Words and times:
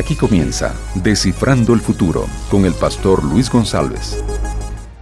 Aquí 0.00 0.16
comienza 0.16 0.74
Descifrando 0.94 1.74
el 1.74 1.80
Futuro 1.80 2.24
con 2.50 2.64
el 2.64 2.72
pastor 2.72 3.22
Luis 3.22 3.50
González. 3.50 4.24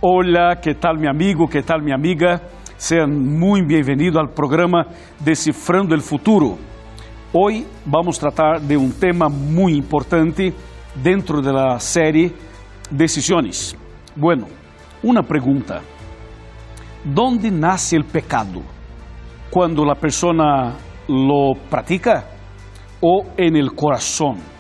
Hola, 0.01 0.59
¿qué 0.61 0.75
tal 0.75 0.99
mi 0.99 1.07
amigo? 1.07 1.47
¿Qué 1.47 1.63
tal 1.63 1.83
mi 1.85 1.93
amiga? 1.93 2.43
Sean 2.77 3.39
muy 3.39 3.63
bienvenidos 3.63 4.17
al 4.17 4.35
programa 4.35 4.89
Descifrando 5.21 5.95
el 5.95 6.01
Futuro. 6.01 6.59
Hoy 7.33 7.65
vamos 7.85 8.19
a 8.19 8.23
tratar 8.23 8.61
de 8.61 8.77
un 8.77 8.91
tema 8.91 9.29
muy 9.29 9.77
importante 9.77 10.53
dentro 11.01 11.41
de 11.41 11.53
la 11.53 11.79
serie 11.79 12.33
Decisiones. 12.91 13.77
Bueno, 14.17 14.49
una 15.05 15.23
pregunta. 15.23 15.81
¿Dónde 17.05 17.53
nace 17.53 17.95
el 17.95 18.05
pecado? 18.05 18.63
¿Cuando 19.49 19.85
la 19.85 19.95
persona 19.95 20.75
lo 21.07 21.53
practica 21.71 22.25
o 23.01 23.27
en 23.37 23.55
el 23.55 23.77
corazón? 23.77 24.58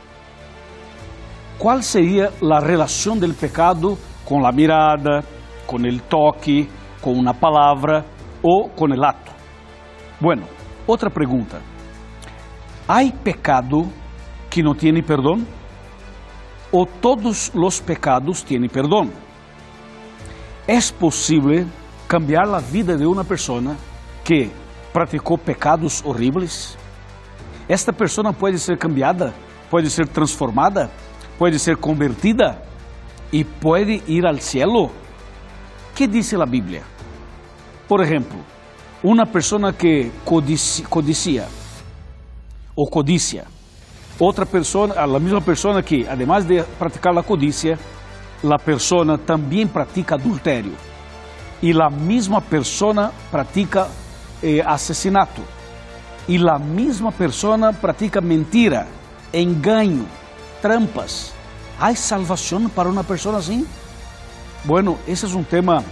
¿Cuál 1.59 1.83
sería 1.83 2.31
la 2.41 2.61
relación 2.61 3.19
del 3.19 3.35
pecado 3.35 3.99
con 4.25 4.43
la 4.43 4.53
mirada, 4.53 5.25
con 5.67 5.85
el 5.85 6.03
toque, 6.03 6.69
con 7.03 7.19
una 7.19 7.33
palabra 7.33 8.05
o 8.41 8.71
con 8.77 8.93
el 8.93 9.03
acto? 9.03 9.33
Bueno, 10.21 10.45
otra 10.87 11.11
pregunta. 11.11 11.59
¿Hay 12.87 13.11
pecado 13.11 13.87
que 14.49 14.63
no 14.63 14.77
tiene 14.77 15.03
perdón? 15.03 15.45
¿O 16.71 16.87
todos 16.87 17.51
los 17.55 17.81
pecados 17.81 18.45
tienen 18.45 18.71
perdón? 18.71 19.11
¿Es 20.65 20.93
posible 20.93 21.67
cambiar 22.07 22.47
la 22.47 22.61
vida 22.61 22.97
de 22.97 23.05
una 23.07 23.25
persona 23.25 23.77
que 24.23 24.49
practicó 24.93 25.37
pecados 25.37 26.05
horribles? 26.07 26.79
¿Esta 27.67 27.91
persona 27.91 28.31
puede 28.31 28.59
ser 28.59 28.79
cambiada? 28.79 29.33
¿Puede 29.69 29.91
ser 29.91 30.07
transformada? 30.07 30.89
Puede 31.39 31.59
ser 31.59 31.79
convertida 31.79 32.63
y 33.31 33.45
puede 33.45 34.03
ir 34.07 34.27
al 34.27 34.41
cielo. 34.41 34.91
¿Qué 35.95 36.09
dice 36.09 36.37
la 36.37 36.47
Biblia? 36.47 36.83
Por 37.87 38.03
ejemplo, 38.03 38.39
una 39.03 39.25
persona 39.25 39.73
que 39.73 40.11
codicia, 40.25 40.87
codicia 40.89 41.47
o 42.75 42.89
codicia, 42.91 43.45
otra 44.19 44.45
persona, 44.45 45.07
la 45.07 45.19
misma 45.19 45.41
persona 45.41 45.83
que 45.83 46.07
además 46.09 46.47
de 46.47 46.63
practicar 46.79 47.15
la 47.15 47.23
codicia, 47.23 47.79
la 48.43 48.59
persona 48.59 49.17
también 49.17 49.69
practica 49.69 50.17
adulterio 50.17 50.73
y 51.63 51.73
la 51.73 51.89
misma 51.89 52.41
persona 52.41 53.11
practica 53.31 53.89
eh, 54.43 54.63
asesinato 54.65 55.43
y 56.27 56.39
la 56.39 56.59
misma 56.59 57.11
persona 57.11 57.73
practica 57.73 58.21
mentira, 58.21 58.87
engaño, 59.33 60.05
trampas. 60.61 61.33
¿Hay 61.81 61.97
salvación 61.97 62.69
para 62.71 62.89
una 62.89 63.03
persona 63.03 63.39
así? 63.39 63.67
Bueno, 64.65 64.99
ese 65.07 65.27
es 65.27 65.35
un 65.35 65.45
tema 65.45 65.83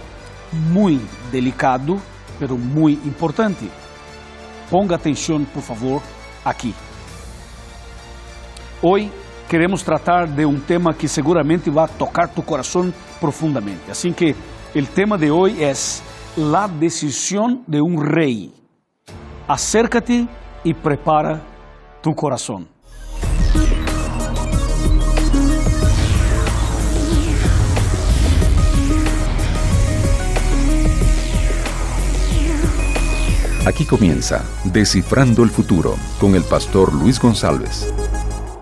muy 0.71 0.99
delicado, 1.31 1.97
pero 2.39 2.57
muy 2.57 2.93
importante. 2.93 3.67
Ponga 4.69 4.95
atención, 4.95 5.45
por 5.45 5.63
favor, 5.63 6.01
aquí. 6.43 6.73
Hoy 8.81 9.09
queremos 9.47 9.83
tratar 9.83 10.29
de 10.29 10.45
un 10.45 10.61
tema 10.61 10.93
que 10.93 11.07
seguramente 11.07 11.71
va 11.71 11.85
a 11.85 11.87
tocar 11.87 12.29
tu 12.33 12.43
corazón 12.43 12.93
profundamente. 13.19 13.91
Así 13.91 14.11
que 14.11 14.35
el 14.73 14.87
tema 14.89 15.17
de 15.17 15.31
hoy 15.31 15.63
es 15.63 16.03
la 16.35 16.67
decisión 16.67 17.63
de 17.65 17.81
un 17.81 18.05
rey. 18.05 18.53
Acércate 19.47 20.27
y 20.63 20.73
prepara 20.73 21.41
tu 22.01 22.13
corazón. 22.13 22.76
Aquí 33.67 33.83
comienza 33.83 34.45
Descifrando 34.63 35.43
el 35.43 35.49
Futuro 35.49 35.95
con 36.21 36.35
el 36.35 36.43
pastor 36.43 36.93
Luis 36.93 37.19
González. 37.19 37.93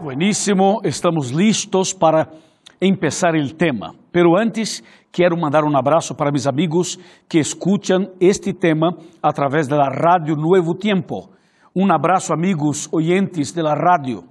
Buenísimo, 0.01 0.79
estamos 0.83 1.31
listos 1.31 1.93
para 1.93 2.31
empezar 2.79 3.35
el 3.35 3.55
tema. 3.55 3.93
Pero 4.11 4.35
antes 4.35 4.83
quiero 5.11 5.37
mandar 5.37 5.63
un 5.63 5.75
abrazo 5.75 6.17
para 6.17 6.31
mis 6.31 6.47
amigos 6.47 6.99
que 7.29 7.39
escuchan 7.39 8.09
este 8.19 8.55
tema 8.55 8.97
a 9.21 9.31
través 9.31 9.69
de 9.69 9.75
la 9.77 9.91
radio 9.91 10.35
Nuevo 10.35 10.73
Tiempo. 10.73 11.29
Un 11.75 11.91
abrazo 11.91 12.33
amigos 12.33 12.89
oyentes 12.91 13.53
de 13.53 13.61
la 13.61 13.75
radio. 13.75 14.23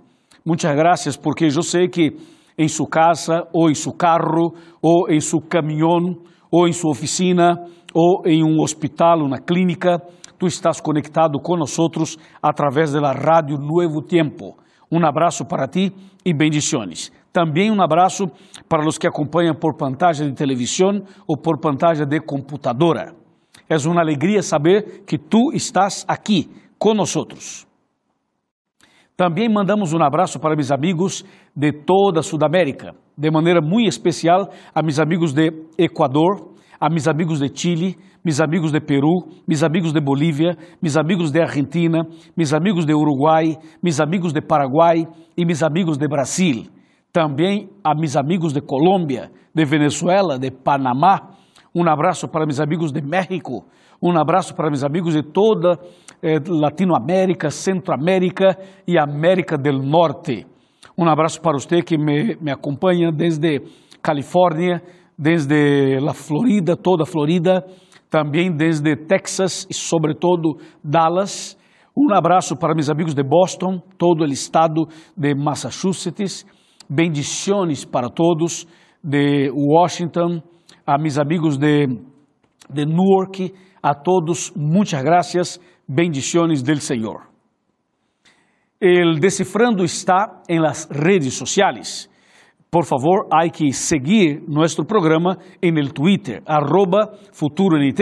Muchas 0.45 0.75
gracias 0.75 1.17
porque 1.17 1.51
yo 1.51 1.63
sé 1.63 1.89
que 1.89 2.17
en 2.57 2.69
su 2.69 2.87
casa 2.87 3.45
o 3.53 3.69
en 3.69 3.77
su 3.77 3.93
carro 3.97 4.55
o 4.81 5.09
en 5.09 5.21
su 5.21 5.47
camión 5.47 6.19
o 6.51 6.67
en 6.67 6.73
su 6.73 6.89
oficina 6.89 7.61
o 7.93 8.23
en 8.25 8.43
un 8.43 8.59
hospital, 8.59 9.23
una 9.23 9.39
clínica, 9.39 10.03
tu 10.45 10.49
estás 10.49 10.83
conectado 10.83 11.39
con 11.41 11.59
nosotros 11.59 12.19
a 12.43 12.53
través 12.53 12.93
de 12.93 13.01
la 13.01 13.15
Nuevo 13.15 14.03
Tiempo. 14.03 14.57
Un 14.91 15.03
abrazo 15.05 15.47
para 15.49 15.69
ti 15.69 15.91
y 16.23 16.35
bendiciones. 16.35 17.11
También 17.33 17.73
un 17.73 17.81
abrazo 17.81 18.27
para 18.69 18.85
los 18.85 18.99
que 18.99 19.09
acompañan 19.09 19.57
por 19.57 19.77
pantalla 19.77 20.25
de 20.25 20.33
televisión 20.33 21.05
o 21.27 21.37
por 21.37 21.61
pantalla 21.61 22.05
de 22.05 22.21
computadora. 22.21 23.15
Es 23.67 23.87
una 23.87 24.03
alegría 24.03 24.43
saber 24.43 25.05
que 25.07 25.19
tú 25.19 25.51
estás 25.53 26.05
aquí 26.07 26.51
con 26.79 26.99
nosotros. 26.99 27.67
Também 29.17 29.49
mandamos 29.49 29.93
um 29.93 30.03
abraço 30.03 30.41
para 30.41 30.57
meus 30.57 30.73
amigos 30.73 31.25
de 31.55 31.73
toda 31.73 32.19
a 32.19 32.23
Sudamérica, 32.23 32.97
de 33.17 33.31
maneira 33.31 33.61
muito 33.63 33.89
especial 33.89 34.51
a 34.75 34.83
meus 34.83 34.99
amigos 34.99 35.33
de 35.33 35.53
Equador, 35.79 36.53
a 36.81 36.91
meus 36.91 37.07
amigos 37.07 37.39
de 37.39 37.49
Chile, 37.49 37.97
meus 38.25 38.41
amigos 38.41 38.73
de 38.73 38.81
Peru, 38.81 39.29
meus 39.47 39.63
amigos 39.63 39.93
de 39.93 40.01
Bolívia, 40.01 40.57
meus 40.81 40.97
amigos 40.97 41.31
de 41.31 41.43
Argentina, 41.43 42.07
meus 42.35 42.55
amigos 42.55 42.87
de 42.87 42.95
Uruguai, 42.95 43.59
meus 43.83 44.01
amigos 44.01 44.33
de 44.33 44.41
Paraguai 44.41 45.07
e 45.37 45.45
meus 45.45 45.63
amigos 45.63 45.99
de 45.99 46.09
Brasil. 46.09 46.65
Também 47.13 47.69
a 47.85 47.95
meus 47.95 48.17
amigos 48.17 48.55
de 48.55 48.63
Colômbia, 48.63 49.31
de 49.55 49.65
Venezuela, 49.67 50.39
de 50.39 50.51
Panamá. 50.51 51.35
Um 51.75 51.87
abraço 51.87 52.27
para 52.27 52.47
meus 52.47 52.61
amigos 52.61 52.91
de 52.91 53.03
México. 53.03 53.67
Um 54.03 54.19
abraço 54.19 54.55
para 54.55 54.71
meus 54.71 54.83
amigos 54.83 55.13
de 55.13 55.23
toda 55.23 55.79
eh, 56.23 56.39
Latinoamérica, 56.49 57.51
Centroamérica 57.51 58.57
e 58.89 58.99
América 58.99 59.59
do 59.59 59.73
Norte. 59.73 60.47
Um 60.97 61.07
abraço 61.09 61.43
para 61.43 61.59
você 61.59 61.83
que 61.83 61.99
me, 61.99 62.37
me 62.41 62.51
acompanha 62.51 63.13
desde 63.13 63.61
Califórnia, 64.03 64.83
desde 65.19 65.99
la 66.01 66.15
Florida, 66.15 66.77
toda 66.77 67.03
a 67.05 67.07
Florida, 67.07 67.65
também 68.15 68.49
desde 68.49 68.95
Texas 68.95 69.67
e 69.69 69.75
sobretudo 69.75 70.57
Dallas. 70.85 71.59
Um 71.97 72.15
abraço 72.15 72.57
para 72.57 72.73
meus 72.73 72.89
amigos 72.89 73.13
de 73.13 73.25
Boston, 73.25 73.83
todo 73.99 74.21
o 74.21 74.27
estado 74.27 74.87
de 75.17 75.35
Massachusetts. 75.35 76.47
Bendiciones 76.89 77.85
para 77.85 78.09
todos 78.09 78.69
de 79.03 79.51
Washington, 79.51 80.41
a 80.87 80.97
meus 80.97 81.19
amigos 81.19 81.59
de, 81.59 81.89
de 82.71 82.87
Newark, 82.87 83.53
a 83.83 83.95
todos, 83.95 84.53
muitas 84.55 85.03
graças, 85.03 85.61
bendiciones 85.89 86.63
del 86.63 86.81
Senhor. 86.81 87.23
El 88.81 89.19
Decifrando 89.19 89.83
está 89.83 90.41
em 90.49 90.61
las 90.61 90.89
redes 90.89 91.35
sociais. 91.35 92.09
Por 92.75 92.87
favor, 92.87 93.29
hay 93.31 93.53
que 93.53 93.73
seguir 93.73 94.43
nuestro 94.49 94.85
programa 94.85 95.39
en 95.63 95.79
el 95.79 95.93
Twitter, 95.93 96.43
arroba 96.45 97.13
FuturoNT, 97.31 98.01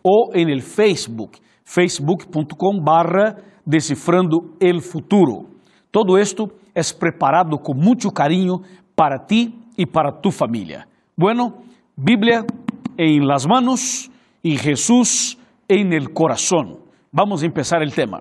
o 0.00 0.30
en 0.32 0.48
el 0.48 0.62
Facebook, 0.62 1.32
facebook.com 1.64 2.84
barra 2.84 3.34
Decifrando 3.64 4.54
el 4.60 4.80
Futuro. 4.80 5.48
Todo 5.90 6.18
esto 6.18 6.52
es 6.72 6.94
preparado 6.94 7.58
con 7.58 7.76
mucho 7.78 8.10
cariño 8.10 8.60
para 8.94 9.26
ti 9.26 9.58
y 9.76 9.86
para 9.86 10.20
tu 10.20 10.30
familia. 10.30 10.86
Bueno, 11.16 11.54
Biblia 11.96 12.44
en 12.96 13.26
las 13.26 13.48
manos 13.48 14.08
y 14.40 14.56
Jesús 14.56 15.36
en 15.66 15.92
el 15.92 16.12
corazón. 16.12 16.78
Vamos 17.10 17.42
a 17.42 17.46
empezar 17.46 17.82
el 17.82 17.92
tema. 17.92 18.20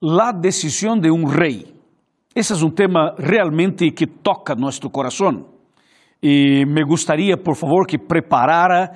La 0.00 0.32
decisión 0.32 1.00
de 1.00 1.12
un 1.12 1.32
rey. 1.32 1.79
Esse 2.32 2.52
é 2.52 2.56
um 2.64 2.70
tema 2.70 3.12
realmente 3.18 3.90
que 3.90 4.06
toca 4.06 4.54
nosso 4.54 4.88
coração. 4.88 5.46
E 6.22 6.64
me 6.64 6.84
gostaria, 6.84 7.36
por 7.36 7.56
favor, 7.56 7.84
que 7.84 7.98
preparara 7.98 8.92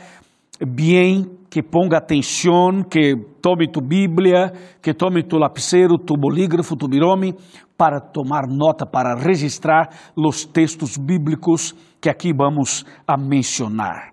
bem, 0.64 1.24
que 1.50 1.60
ponga 1.60 1.98
atenção, 1.98 2.84
que 2.88 3.16
tome 3.42 3.68
tu 3.68 3.80
Bíblia, 3.80 4.52
que 4.80 4.94
tome 4.94 5.24
tu 5.24 5.36
lapicero, 5.36 5.98
tu 5.98 6.14
bolígrafo, 6.16 6.76
tu 6.76 6.86
birome, 6.86 7.34
para 7.76 8.00
tomar 8.00 8.46
nota, 8.46 8.86
para 8.86 9.16
registrar 9.16 9.88
os 10.16 10.44
textos 10.44 10.96
bíblicos 10.96 11.74
que 12.00 12.08
aqui 12.08 12.32
vamos 12.32 12.84
a 13.04 13.16
mencionar. 13.16 14.12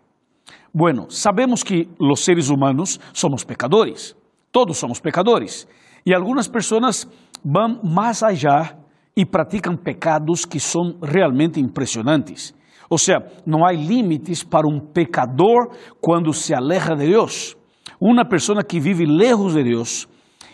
Bueno, 0.73 1.11
sabemos 1.11 1.61
que 1.61 1.87
os 1.99 2.25
seres 2.25 2.49
humanos 2.49 2.99
somos 3.13 3.43
pecadores, 3.43 4.15
todos 4.51 4.79
somos 4.79 4.99
pecadores, 4.99 5.67
e 6.03 6.11
algumas 6.11 6.47
pessoas 6.47 7.07
vão 7.45 7.79
mais 7.83 8.23
allá 8.23 8.80
e 9.15 9.25
praticam 9.25 9.75
pecados 9.75 10.45
que 10.45 10.59
são 10.59 10.97
realmente 11.01 11.59
impressionantes. 11.59 12.53
Ou 12.89 12.97
seja, 12.97 13.19
não 13.45 13.65
há 13.65 13.71
limites 13.71 14.43
para 14.43 14.67
um 14.67 14.79
pecador 14.79 15.71
quando 16.01 16.33
se 16.33 16.53
aleja 16.53 16.95
de 16.95 17.07
Deus. 17.07 17.55
Uma 17.99 18.25
pessoa 18.25 18.63
que 18.63 18.79
vive 18.79 19.05
lejos 19.05 19.53
de 19.53 19.63
Deus, 19.63 20.07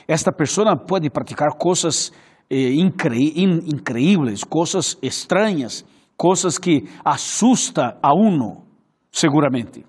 esta 0.08 0.32
pessoa 0.32 0.76
pode 0.78 1.10
praticar 1.10 1.58
coisas 1.58 2.12
eh, 2.50 2.74
incre 2.74 3.34
increíbles, 3.42 4.44
coisas 4.44 4.98
estranhas, 5.02 5.86
coisas 6.16 6.58
que 6.58 6.84
assusta 7.04 7.98
a 8.02 8.14
uno, 8.14 8.66
seguramente. 9.12 9.86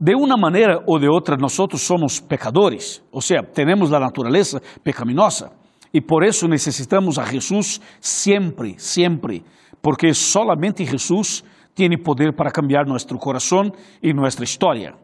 De 0.00 0.14
uma 0.14 0.36
maneira 0.36 0.82
ou 0.86 0.98
de 0.98 1.08
outra, 1.08 1.36
nós 1.36 1.52
somos 1.52 2.20
pecadores, 2.20 3.02
ou 3.10 3.20
seja, 3.20 3.42
temos 3.42 3.92
a 3.92 3.98
natureza 3.98 4.62
pecaminosa 4.82 5.50
e 5.92 6.00
por 6.00 6.22
isso 6.22 6.46
necessitamos 6.46 7.18
a 7.18 7.24
Jesus 7.24 7.80
sempre, 8.00 8.74
sempre, 8.78 9.42
porque 9.82 10.12
solamente 10.12 10.84
Jesus 10.84 11.44
tem 11.74 11.96
poder 11.96 12.34
para 12.34 12.50
cambiar 12.50 12.86
nosso 12.86 13.06
coração 13.18 13.70
e 14.02 14.12
nossa 14.12 14.42
história. 14.42 14.94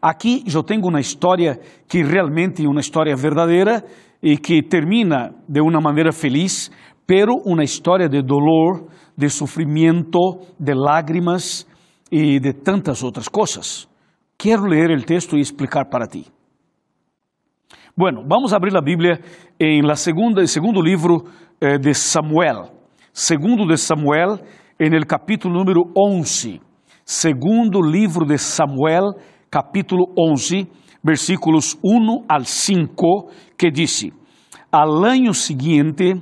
Aqui 0.00 0.42
eu 0.52 0.62
tenho 0.62 0.86
uma 0.86 1.00
história 1.00 1.58
que 1.88 2.02
realmente 2.02 2.64
é 2.64 2.68
uma 2.68 2.80
história 2.80 3.14
verdadeira 3.14 3.84
e 4.22 4.38
que 4.38 4.62
termina 4.62 5.34
de 5.48 5.60
uma 5.60 5.80
maneira 5.80 6.12
feliz, 6.12 6.70
pero 7.06 7.36
uma 7.44 7.62
história 7.62 8.08
de 8.08 8.22
dolor, 8.22 8.88
de 9.16 9.28
sofrimento, 9.28 10.40
de 10.58 10.74
lágrimas 10.74 11.66
e 12.10 12.40
de 12.40 12.52
tantas 12.52 13.02
outras 13.02 13.28
coisas. 13.28 13.88
Quero 14.38 14.66
ler 14.66 14.90
o 14.90 15.02
texto 15.02 15.36
e 15.36 15.40
explicar 15.40 15.86
para 15.86 16.06
ti. 16.06 16.26
Bueno, 17.96 18.24
vamos 18.26 18.52
abrir 18.52 18.76
a 18.76 18.80
Bíblia 18.80 19.20
em 19.56 19.80
la 19.80 19.94
segunda, 19.94 20.44
segundo 20.48 20.82
livro 20.82 21.26
eh, 21.60 21.78
de 21.78 21.94
Samuel. 21.94 22.72
Segundo 23.12 23.64
de 23.68 23.76
Samuel, 23.76 24.40
em 24.80 24.92
el 24.92 25.06
capítulo 25.06 25.54
número 25.54 25.82
11. 25.94 26.60
Segundo 27.04 27.80
livro 27.80 28.26
de 28.26 28.36
Samuel, 28.36 29.14
capítulo 29.48 30.06
11, 30.16 30.66
versículos 31.04 31.78
1 31.84 32.24
al 32.28 32.46
5, 32.46 33.28
que 33.56 33.70
diz: 33.70 34.08
Al 34.72 35.04
año 35.04 35.32
siguiente, 35.32 36.20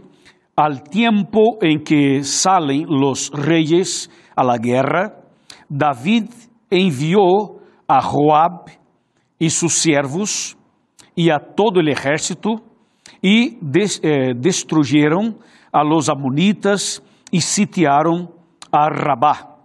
al 0.55 0.83
tiempo 0.83 1.57
en 1.63 1.83
que 1.83 2.23
salen 2.23 2.85
los 2.87 3.31
reyes 3.31 4.11
a 4.37 4.45
la 4.45 4.59
guerra, 4.59 5.23
David 5.71 6.25
envió 6.69 7.23
a 7.89 8.03
Joab 8.03 8.67
e 9.41 9.49
sus 9.49 9.73
siervos 9.73 10.59
e 11.17 11.31
a 11.31 11.39
todo 11.39 11.79
o 11.79 11.89
exército 11.89 12.61
e 13.23 13.59
des, 13.61 14.01
eh, 14.03 14.35
destruyeron 14.35 15.37
a 15.73 15.83
los 15.83 16.09
amonitas 16.09 17.03
e 17.33 17.41
sitiaram 17.41 18.29
a 18.71 18.89
Rabá. 18.89 19.57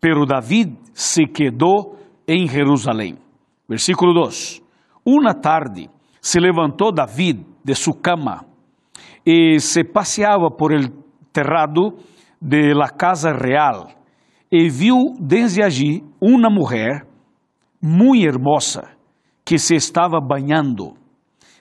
Pero 0.00 0.24
David 0.24 0.76
se 0.94 1.26
quedou 1.26 1.98
em 2.26 2.46
Jerusalém. 2.48 3.16
Versículo 3.68 4.12
2. 4.14 4.62
Uma 5.04 5.34
tarde 5.34 5.88
se 6.20 6.38
levantou 6.38 6.92
David 6.92 7.44
de 7.64 7.74
sua 7.74 7.96
cama 8.00 8.44
e 9.24 9.58
se 9.58 9.84
passeava 9.84 10.50
por 10.50 10.72
el 10.72 10.90
terrado 11.32 11.96
de 12.40 12.72
la 12.74 12.88
casa 12.88 13.32
real 13.32 13.88
e 14.50 14.68
viu 14.68 15.14
desde 15.18 15.62
allí 15.62 16.04
uma 16.20 16.48
mulher 16.48 17.06
muito 17.82 18.24
hermosa 18.24 18.95
que 19.46 19.58
se 19.58 19.76
estava 19.76 20.20
banhando. 20.20 20.94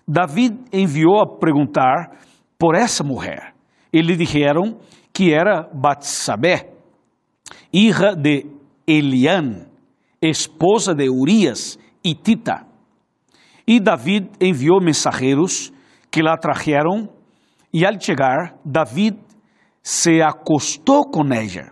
David 0.08 0.58
enviou 0.74 1.22
a 1.22 1.38
perguntar 1.40 2.18
por 2.58 2.76
essa 2.76 3.04
mulher. 3.04 3.54
E 3.94 4.02
lhe 4.02 4.18
disseram 4.18 4.80
que 5.14 5.32
era 5.32 5.70
Batsabé, 5.72 6.74
hija 7.72 8.16
de 8.16 8.48
Elian, 8.88 9.68
esposa 10.22 10.96
de 10.96 11.10
Urias 11.10 11.78
e 12.04 12.16
Tita. 12.16 12.66
E 13.68 13.80
David 13.80 14.32
enviou 14.42 14.82
mensageiros 14.82 15.72
que 16.12 16.22
la 16.22 16.38
trajeron 16.38 17.08
e 17.72 17.86
al 17.86 18.00
chegar, 18.00 18.56
David 18.66 19.18
se 19.84 20.22
acostou 20.22 21.10
com 21.10 21.24
ela. 21.34 21.72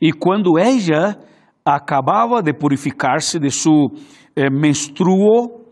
E 0.00 0.12
quando 0.12 0.58
ela 0.58 1.18
acabava 1.64 2.42
de 2.42 2.52
purificar-se 2.52 3.38
de 3.38 3.50
seu 3.50 3.90
eh, 4.36 4.50
menstruo, 4.50 5.64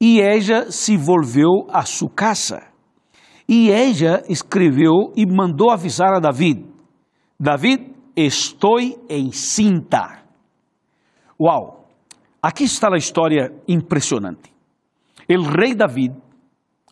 e 0.00 0.20
ela 0.20 0.70
se 0.70 0.96
volveu 0.96 1.66
a 1.70 1.84
sua 1.84 2.10
casa. 2.10 2.62
E 3.48 3.70
ela 3.70 4.22
escreveu 4.28 5.12
e 5.16 5.24
mandou 5.26 5.70
avisar 5.70 6.14
a 6.14 6.20
David: 6.20 6.64
David, 7.38 7.92
estou 8.16 8.80
encinta. 9.08 10.22
Uau! 11.40 11.86
Aqui 12.42 12.64
está 12.64 12.88
a 12.92 12.96
história 12.96 13.52
impressionante. 13.66 14.52
O 15.28 15.42
rei 15.42 15.74
David, 15.74 16.14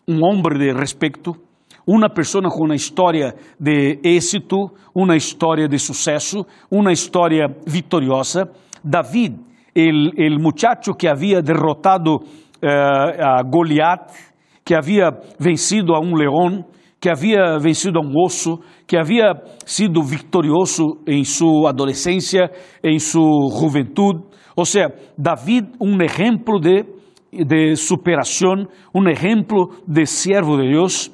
um 0.09 0.19
homem 0.25 0.59
de 0.59 0.73
respeito, 0.73 1.32
uma 1.87 2.09
pessoa 2.09 2.50
com 2.50 2.65
uma 2.65 2.75
história 2.75 3.35
de 3.59 4.00
êxito, 4.03 4.70
uma 4.94 5.17
história 5.17 5.69
de 5.69 5.79
sucesso, 5.79 6.44
uma 6.70 6.93
história 6.93 7.47
vitoriosa. 7.67 8.50
David, 8.82 9.38
o 9.76 10.43
muchacho 10.43 10.94
que 10.97 11.09
havia 11.09 11.43
derrotado 11.43 12.17
uh, 12.17 13.21
a 13.21 13.43
Goliat, 13.43 14.12
que 14.65 14.75
havia 14.75 15.11
vencido 15.38 15.94
a 15.94 16.00
um 16.00 16.15
leão, 16.15 16.65
que 17.00 17.11
havia 17.11 17.59
vencido 17.59 17.99
a 17.99 18.03
um 18.03 18.12
osso, 18.25 18.59
que 18.87 18.97
havia 18.97 19.35
sido 19.67 20.03
vitorioso 20.03 20.99
em 21.06 21.25
sua 21.25 21.71
adolescência, 21.71 22.50
em 22.82 22.99
sua 22.99 23.50
juventude. 23.61 24.23
Ou 24.56 24.65
seja, 24.65 24.88
David, 25.19 25.73
um 25.81 26.00
exemplo 26.03 26.59
de, 26.61 26.85
de 27.44 27.77
superação, 27.77 28.67
um 28.94 29.09
exemplo 29.09 29.70
de 29.87 30.06
servo 30.06 30.56
de 30.56 30.70
Deus 30.70 31.11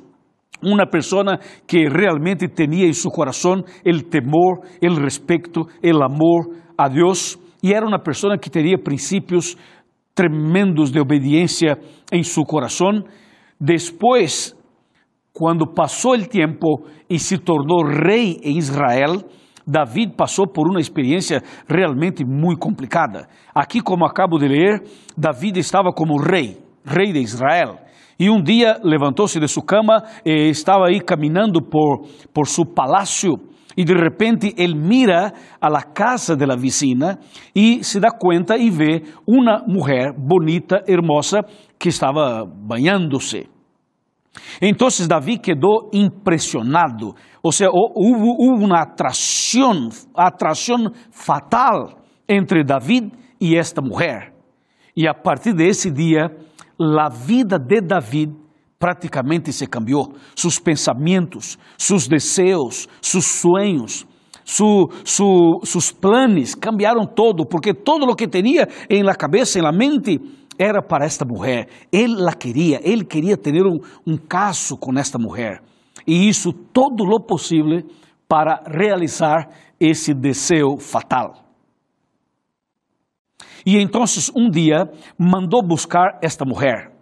uma 0.62 0.86
pessoa 0.86 1.38
que 1.66 1.88
realmente 1.88 2.46
tinha 2.48 2.86
em 2.86 2.92
seu 2.92 3.10
coração 3.10 3.64
o 3.86 4.02
temor, 4.02 4.60
o 4.82 5.00
respeito, 5.02 5.62
o 5.62 6.04
amor 6.04 6.54
a 6.76 6.86
Deus 6.86 7.38
e 7.62 7.72
era 7.72 7.86
uma 7.86 7.98
pessoa 7.98 8.38
que 8.38 8.50
teria 8.50 8.78
princípios 8.78 9.56
tremendos 10.14 10.90
de 10.90 11.00
obediência 11.00 11.78
em 12.12 12.22
seu 12.22 12.44
coração. 12.44 13.02
Depois, 13.60 14.56
quando 15.32 15.66
passou 15.66 16.14
o 16.14 16.26
tempo 16.26 16.84
e 17.08 17.18
se 17.18 17.38
tornou 17.38 17.84
rei 17.84 18.38
em 18.42 18.58
Israel, 18.58 19.22
David 19.66 20.14
passou 20.16 20.46
por 20.46 20.68
uma 20.68 20.80
experiência 20.80 21.42
realmente 21.68 22.24
muito 22.24 22.58
complicada. 22.58 23.28
Aqui, 23.54 23.80
como 23.80 24.04
acabo 24.04 24.38
de 24.38 24.48
ler, 24.48 24.82
David 25.16 25.58
estava 25.58 25.92
como 25.92 26.20
rei, 26.20 26.58
rei 26.84 27.12
de 27.12 27.20
Israel. 27.20 27.78
E 28.18 28.28
um 28.28 28.42
dia 28.42 28.78
levantou-se 28.82 29.38
de 29.40 29.48
sua 29.48 29.64
cama 29.64 30.02
e 30.24 30.50
estava 30.50 30.88
aí 30.88 31.00
caminhando 31.00 31.62
por, 31.62 32.06
por 32.34 32.46
seu 32.46 32.66
palácio. 32.66 33.38
E 33.80 33.84
de 33.84 33.94
repente 33.94 34.54
ele 34.58 34.74
mira 34.74 35.32
a 35.58 35.82
casa 35.82 36.36
de 36.36 36.44
la 36.44 36.54
vecina 36.54 37.18
e 37.56 37.82
se 37.82 37.98
dá 37.98 38.10
conta 38.10 38.58
e 38.58 38.68
vê 38.68 39.04
uma 39.26 39.64
mulher 39.66 40.12
bonita, 40.12 40.82
hermosa, 40.86 41.40
que 41.78 41.88
estava 41.88 42.44
banhando-se. 42.44 43.48
Então 44.60 44.88
Davi 45.08 45.38
quedou 45.38 45.88
impressionado, 45.94 47.14
ou 47.42 47.50
seja, 47.50 47.70
houve 47.72 48.62
uma 48.62 48.82
atração, 48.82 49.88
atração 50.14 50.92
fatal 51.10 52.02
entre 52.28 52.62
David 52.62 53.12
e 53.40 53.56
esta 53.56 53.80
mulher. 53.80 54.34
E 54.94 55.08
a 55.08 55.14
partir 55.14 55.54
desse 55.54 55.90
dia, 55.90 56.30
a 56.78 57.08
vida 57.08 57.58
de 57.58 57.80
David 57.80 58.34
praticamente 58.80 59.52
se 59.52 59.66
cambiou. 59.66 60.14
Seus 60.34 60.58
pensamentos, 60.58 61.58
seus 61.76 62.08
desejos, 62.08 62.88
seus 63.00 63.26
sonhos, 63.26 64.06
su, 64.42 64.88
su, 65.04 65.60
sus 65.62 65.92
todo, 67.14 67.46
porque 67.46 67.74
todo 67.74 68.10
o 68.10 68.16
que 68.16 68.26
tinha 68.26 68.66
em 68.88 69.02
la 69.02 69.14
cabeça, 69.14 69.58
em 69.58 69.62
la 69.62 69.70
mente, 69.70 70.18
era 70.58 70.82
para 70.82 71.04
esta 71.04 71.24
mulher. 71.24 71.68
Ele 71.92 72.14
la 72.16 72.32
queria, 72.32 72.80
ele 72.82 73.04
queria 73.04 73.36
ter 73.36 73.64
um, 73.64 74.16
caso 74.16 74.76
com 74.76 74.98
esta 74.98 75.18
mulher. 75.18 75.62
E 76.06 76.28
isso 76.28 76.52
todo 76.52 77.04
o 77.04 77.20
possível 77.20 77.82
para 78.26 78.62
realizar 78.66 79.48
esse 79.78 80.14
desejo 80.14 80.78
fatal. 80.78 81.44
E 83.64 83.76
então, 83.76 84.04
um 84.34 84.50
dia, 84.50 84.90
mandou 85.18 85.62
buscar 85.62 86.18
esta 86.22 86.44
mulher. 86.46 86.99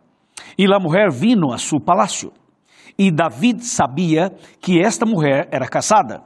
E 0.58 0.66
a 0.66 0.78
mulher 0.80 1.10
vino 1.10 1.52
a 1.52 1.58
seu 1.58 1.78
palácio. 1.80 2.32
E 2.98 3.12
David 3.12 3.64
sabia 3.64 4.32
que 4.60 4.80
esta 4.80 5.06
mulher 5.06 5.48
era 5.52 5.68
casada, 5.68 6.20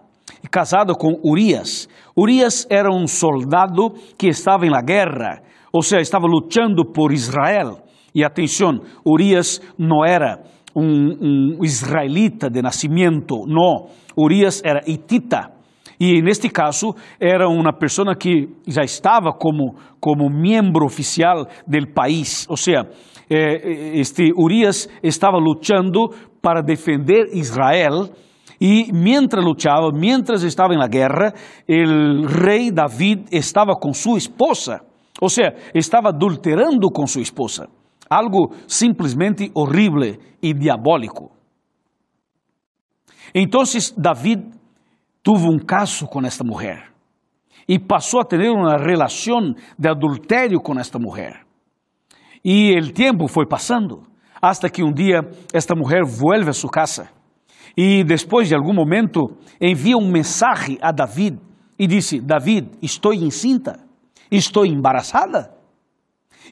casada 0.50 0.94
com 0.94 1.20
Urias. 1.22 1.86
Urias 2.16 2.66
era 2.70 2.88
um 2.90 3.06
soldado 3.06 3.90
que 4.16 4.28
estava 4.28 4.64
em 4.64 4.70
la 4.70 4.80
guerra, 4.80 5.42
ou 5.70 5.82
seja, 5.82 6.00
estava 6.00 6.26
lutando 6.26 6.84
por 6.84 7.12
Israel. 7.12 7.82
E 8.14 8.24
atenção, 8.24 8.80
Urias 9.06 9.60
não 9.78 10.02
era 10.02 10.42
um, 10.74 11.58
um 11.58 11.64
israelita 11.64 12.48
de 12.48 12.62
nascimento, 12.62 13.46
não. 13.46 13.88
Urias 14.16 14.62
era 14.64 14.80
hitita. 14.86 15.50
E 16.00 16.20
neste 16.20 16.48
caso 16.48 16.94
era 17.20 17.48
uma 17.48 17.72
pessoa 17.72 18.16
que 18.16 18.48
já 18.66 18.82
estava 18.82 19.32
como, 19.32 19.76
como 20.00 20.28
membro 20.28 20.84
oficial 20.84 21.46
do 21.66 21.86
país. 21.94 22.46
Ou 22.48 22.56
seja, 22.56 22.88
eh, 23.34 23.98
este 23.98 24.32
Urias 24.36 24.88
estava 25.02 25.38
lutando 25.38 26.08
para 26.40 26.62
defender 26.62 27.30
Israel. 27.32 28.10
E 28.60 28.92
mientras 28.92 29.44
luchava, 29.44 29.90
mientras 29.92 30.42
estava 30.42 30.74
na 30.74 30.86
guerra, 30.86 31.34
o 31.68 32.26
rei 32.26 32.70
David 32.70 33.24
estava 33.32 33.74
com 33.74 33.92
sua 33.92 34.18
esposa. 34.18 34.80
Ou 35.20 35.28
seja, 35.28 35.54
estava 35.74 36.10
adulterando 36.10 36.88
com 36.90 37.06
sua 37.06 37.22
esposa. 37.22 37.68
Algo 38.08 38.52
simplesmente 38.68 39.50
horrible 39.54 40.18
e 40.40 40.52
diabólico. 40.54 41.30
Então 43.34 43.62
David 43.96 44.44
tuvo 45.22 45.50
um 45.50 45.58
caso 45.58 46.06
com 46.06 46.20
esta 46.24 46.44
mulher 46.44 46.92
e 47.66 47.78
passou 47.78 48.20
a 48.20 48.24
ter 48.24 48.50
uma 48.50 48.76
relação 48.76 49.54
de 49.78 49.88
adultério 49.88 50.60
com 50.60 50.78
esta 50.78 50.98
mulher. 50.98 51.40
E 52.44 52.76
o 52.78 52.92
tempo 52.92 53.28
foi 53.28 53.46
passando, 53.46 54.02
hasta 54.40 54.68
que 54.68 54.82
um 54.82 54.92
dia 54.92 55.20
esta 55.52 55.75
mulher 55.75 56.02
vuelve 56.04 56.50
a 56.50 56.52
sua 56.52 56.70
casa 56.70 57.08
e 57.76 58.04
depois 58.04 58.49
de 58.49 58.54
algum 58.54 58.75
momento 58.75 59.37
envia 59.61 59.96
um 59.96 60.11
mensagem 60.11 60.78
a 60.80 60.92
David 60.92 61.38
e 61.78 61.87
disse: 61.87 62.20
David, 62.20 62.68
estou 62.82 63.12
encinta, 63.14 63.78
estou 64.30 64.66
embaraçada. 64.66 65.50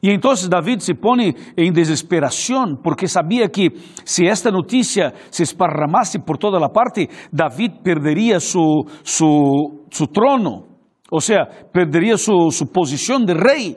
E 0.03 0.11
então 0.11 0.33
David 0.49 0.83
se 0.83 0.95
põe 0.95 1.35
em 1.57 1.73
desesperação, 1.73 2.75
porque 2.83 3.07
sabia 3.07 3.49
que 3.49 3.71
se 4.05 4.27
esta 4.27 4.51
notícia 4.51 5.13
se 5.31 5.43
esparramasse 5.43 6.19
por 6.19 6.39
toda 6.39 6.65
a 6.65 6.71
parte, 6.71 7.09
David 7.31 7.81
perderia 7.83 8.41
su, 8.41 8.87
su 9.05 10.07
trono, 10.07 10.69
ou 11.11 11.21
seja, 11.21 11.45
perderia 11.73 12.17
su, 12.17 12.51
su 12.51 12.67
posição 12.67 13.23
de 13.23 13.35
rei. 13.35 13.77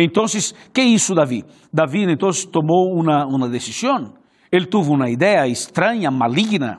Então, 0.00 0.26
que 0.72 0.80
hizo 0.80 1.12
David? 1.12 1.44
David 1.72 2.12
então 2.12 2.30
tomou 2.52 2.94
uma, 2.94 3.26
uma 3.26 3.48
decisão. 3.48 4.14
Ele 4.50 4.64
teve 4.64 4.88
uma 4.88 5.10
ideia 5.10 5.44
estranha, 5.48 6.08
maligna. 6.08 6.78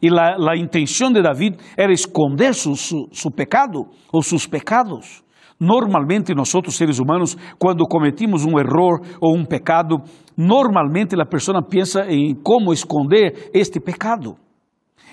E 0.00 0.08
a, 0.08 0.52
a 0.52 0.56
intenção 0.56 1.12
de 1.12 1.20
David 1.20 1.58
era 1.76 1.92
esconder 1.92 2.54
su, 2.54 2.74
su, 2.74 3.06
su 3.12 3.30
pecado 3.30 3.86
ou 4.10 4.22
seus 4.22 4.46
pecados. 4.46 5.22
Normalmente 5.60 6.34
nós 6.34 6.50
seres 6.70 6.98
humanos, 6.98 7.36
quando 7.58 7.86
cometimos 7.86 8.46
um 8.46 8.58
erro 8.58 8.98
ou 9.20 9.36
um 9.36 9.44
pecado, 9.44 9.98
normalmente 10.34 11.14
a 11.20 11.26
pessoa 11.26 11.62
pensa 11.62 12.06
em 12.08 12.34
como 12.34 12.72
esconder 12.72 13.50
este 13.52 13.78
pecado. 13.78 14.36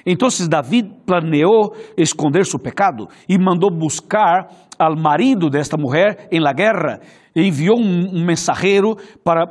Então 0.05 0.29
David 0.50 0.89
planeou 1.05 1.75
esconder 1.98 2.46
seu 2.46 2.60
pecado 2.60 3.08
e 3.29 3.38
mandou 3.38 3.70
buscar 3.70 4.48
al 4.79 4.96
marido 4.96 5.50
desta 5.50 5.77
mulher 5.77 6.27
em 6.31 6.39
la 6.39 6.53
guerra. 6.53 7.01
E 7.35 7.47
enviou 7.47 7.77
um, 7.77 8.15
um 8.15 8.25
mensageiro 8.25 8.95
para, 9.23 9.45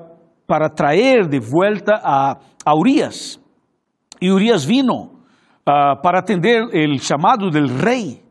para 0.47 0.69
trazer 0.69 1.27
de 1.29 1.39
volta 1.39 2.01
a, 2.03 2.39
a 2.65 2.75
Urias. 2.77 3.41
E 4.21 4.31
Urias 4.31 4.65
vino 4.65 5.21
uh, 5.69 6.01
para 6.03 6.19
atender 6.19 6.63
o 6.65 6.99
chamado 6.99 7.51
del 7.51 7.69
rei. 7.69 8.23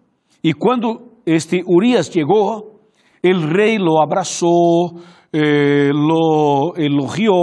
E 0.43 0.53
quando 0.53 1.21
este 1.25 1.61
Urias 1.65 2.09
llegó, 2.09 2.79
el 3.21 3.49
rey 3.49 3.77
lo 3.77 4.01
abrazó, 4.01 4.93
eh, 5.31 5.91
lo 5.93 6.75
elogió, 6.75 7.33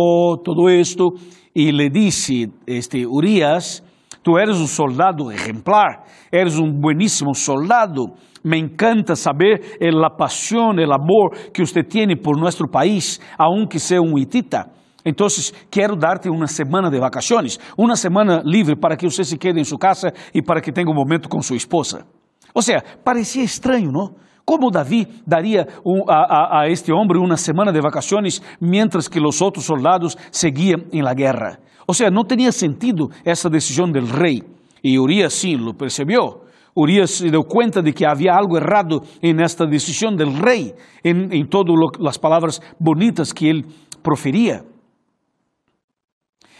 todo 0.43 0.69
esto, 0.69 1.11
y 1.55 1.73
le 1.73 1.91
dice, 1.91 2.51
este 2.67 3.07
Urias, 3.07 3.85
tú 4.23 4.39
eres 4.39 4.59
un 4.59 4.69
soldado 4.69 5.31
ejemplar, 5.31 6.05
eres 6.33 6.59
un 6.59 6.81
buenísimo 6.81 7.35
soldado, 7.35 8.15
me 8.47 8.59
encanta 8.59 9.17
saber 9.17 9.61
la 9.81 10.17
pasión, 10.17 10.79
el 10.79 10.93
amor 10.93 11.37
que 11.53 11.63
usted 11.63 11.85
tiene 11.85 12.17
por 12.17 12.39
nuestro 12.39 12.69
país, 12.69 13.21
aunque 13.37 13.81
sea 13.81 14.01
un 14.01 14.17
hitita. 14.17 14.71
Entonces, 15.03 15.53
quiero 15.69 15.97
darte 15.97 16.31
una 16.31 16.47
semana 16.47 16.89
de 16.89 17.01
vacaciones, 17.01 17.61
una 17.77 17.97
semana 17.97 18.43
libre 18.45 18.77
para 18.77 18.97
que 18.97 19.07
usted 19.07 19.25
se 19.25 19.37
quede 19.37 19.59
en 19.59 19.65
su 19.65 19.77
casa 19.77 20.13
y 20.33 20.43
para 20.43 20.61
que 20.61 20.71
tenga 20.71 20.91
un 20.91 20.97
momento 20.97 21.29
con 21.29 21.43
su 21.43 21.55
esposa. 21.55 22.07
Ou 22.55 22.63
seja, 22.63 22.83
parecia 23.05 23.43
estranho, 23.43 23.91
não? 23.93 24.15
Como 24.45 24.71
Davi 24.71 25.07
daria 25.27 25.67
um, 25.85 26.09
a, 26.09 26.15
a, 26.15 26.61
a, 26.61 26.69
este 26.69 26.93
homem 26.93 27.19
uma 27.19 27.37
semana 27.37 27.73
de 27.73 27.81
vacações, 27.81 28.41
mientras 28.61 29.09
que 29.09 29.21
os 29.21 29.43
outros 29.43 29.67
soldados 29.67 30.17
seguiam 30.31 30.85
em 30.93 31.03
la 31.03 31.13
guerra? 31.15 31.59
Ou 31.87 31.93
seja, 31.93 32.11
não 32.11 32.25
tinha 32.25 32.53
sentido 32.53 33.11
essa 33.25 33.51
decisão 33.51 33.91
do 33.91 34.01
rei. 34.01 34.43
E 34.83 34.99
Urias 34.99 35.35
sim 35.35 35.57
lo 35.57 35.75
percebeu. 35.75 36.46
Urias 36.77 37.11
se 37.13 37.31
deu 37.31 37.43
conta 37.43 37.83
de 37.83 37.93
que 37.93 38.05
havia 38.05 38.35
algo 38.35 38.57
errado 38.57 39.03
em 39.23 39.35
esta 39.41 39.67
decisão 39.67 40.15
do 40.15 40.31
rei, 40.31 40.75
em, 41.05 41.47
todas 41.47 41.75
as 42.07 42.19
palavras 42.19 42.61
bonitas 42.79 43.33
que 43.33 43.47
ele 43.47 43.65
proferia. 44.03 44.63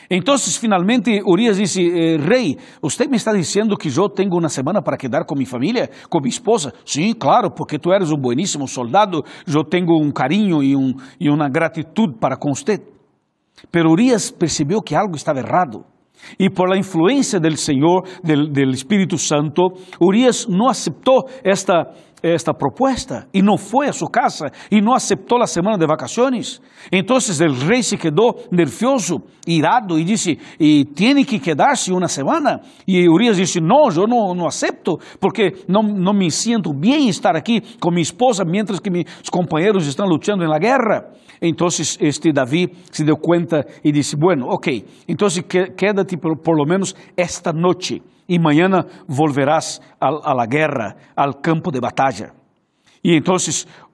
Então, 0.09 0.39
finalmente, 0.39 1.21
Urias 1.27 1.57
disse: 1.57 1.83
eh, 1.83 2.17
você 2.81 3.07
me 3.09 3.17
está 3.17 3.33
dizendo 3.33 3.77
que 3.77 3.89
eu 3.89 4.09
tenho 4.09 4.31
uma 4.33 4.49
semana 4.49 4.81
para 4.81 4.97
quedar 4.97 5.25
com 5.25 5.35
minha 5.35 5.47
família, 5.47 5.91
com 6.09 6.21
minha 6.21 6.31
esposa? 6.31 6.73
Sim, 6.85 7.13
claro, 7.13 7.51
porque 7.51 7.79
tu 7.79 7.93
eres 7.93 8.11
um 8.13 8.17
bueníssimo 8.17 8.69
soldado, 8.69 9.25
eu 9.47 9.65
tenho 9.65 10.01
um 10.01 10.13
carinho 10.13 10.63
e, 10.63 10.77
um, 10.77 10.95
e 11.21 11.29
uma 11.29 11.49
gratidão 11.49 12.13
para 12.21 12.37
com 12.37 12.55
você. 12.55 12.81
Pero 13.71 13.91
Urias 13.91 14.31
percebeu 14.31 14.81
que 14.81 14.95
algo 14.95 15.17
estava 15.17 15.41
errado. 15.41 15.85
E 16.39 16.51
por 16.51 16.69
la 16.69 16.77
influência 16.77 17.39
del 17.39 17.57
Senhor, 17.57 18.03
del, 18.23 18.51
del 18.51 18.73
Santo, 19.19 19.63
Urias 20.01 20.47
não 20.49 20.69
aceitou 20.69 21.29
esta 21.45 21.87
esta 22.23 22.53
propuesta 22.53 23.29
y 23.33 23.43
no 23.43 23.57
fue 23.57 23.89
a 23.89 23.93
su 23.93 24.07
casa 24.07 24.47
y 24.71 24.81
no 24.81 24.95
aceptó 24.95 25.39
la 25.39 25.47
semana 25.47 25.77
de 25.77 25.87
vacaciones. 25.87 26.63
Entonces 26.91 27.41
el 27.41 27.61
rey 27.61 27.83
se 27.83 27.99
quedó 27.99 28.37
nervioso, 28.51 29.23
irado 29.47 29.99
y 29.99 30.05
dice, 30.05 30.39
y 30.59 30.85
tiene 30.87 31.25
que 31.25 31.41
quedarse 31.41 31.93
una 31.93 32.09
semana. 32.09 32.61
Y 32.85 33.07
Urias 33.09 33.37
dice, 33.37 33.61
no, 33.61 33.91
yo 33.91 34.07
no, 34.07 34.35
no 34.35 34.47
acepto 34.47 34.99
porque 35.21 35.65
no, 35.69 35.83
no 35.83 36.13
me 36.13 36.31
siento 36.31 36.73
bien 36.75 37.09
estar 37.09 37.37
aquí 37.37 37.63
con 37.79 37.95
mi 37.95 38.03
esposa 38.03 38.45
mientras 38.45 38.81
que 38.81 38.91
mis 38.91 39.07
compañeros 39.31 39.87
están 39.87 40.09
luchando 40.09 40.45
en 40.45 40.51
la 40.51 40.59
guerra. 40.59 41.11
Entonces 41.41 41.99
este 42.01 42.33
David 42.33 42.71
se 42.91 43.05
dio 43.05 43.17
cuenta 43.17 43.65
y 43.83 43.93
dice, 43.93 44.17
bueno, 44.19 44.47
ok, 44.49 44.69
entonces 45.07 45.45
quédate 45.45 46.17
por, 46.17 46.41
por 46.41 46.57
lo 46.57 46.65
menos 46.65 46.97
esta 47.17 47.53
noche 47.53 48.03
e 48.29 48.37
amanhã 48.37 48.69
volverás 49.09 49.81
a, 50.01 50.35
la 50.35 50.47
guerra, 50.47 50.97
al 51.15 51.41
campo 51.41 51.71
de 51.71 51.81
batalha. 51.81 52.33
E 53.03 53.15
então 53.15 53.37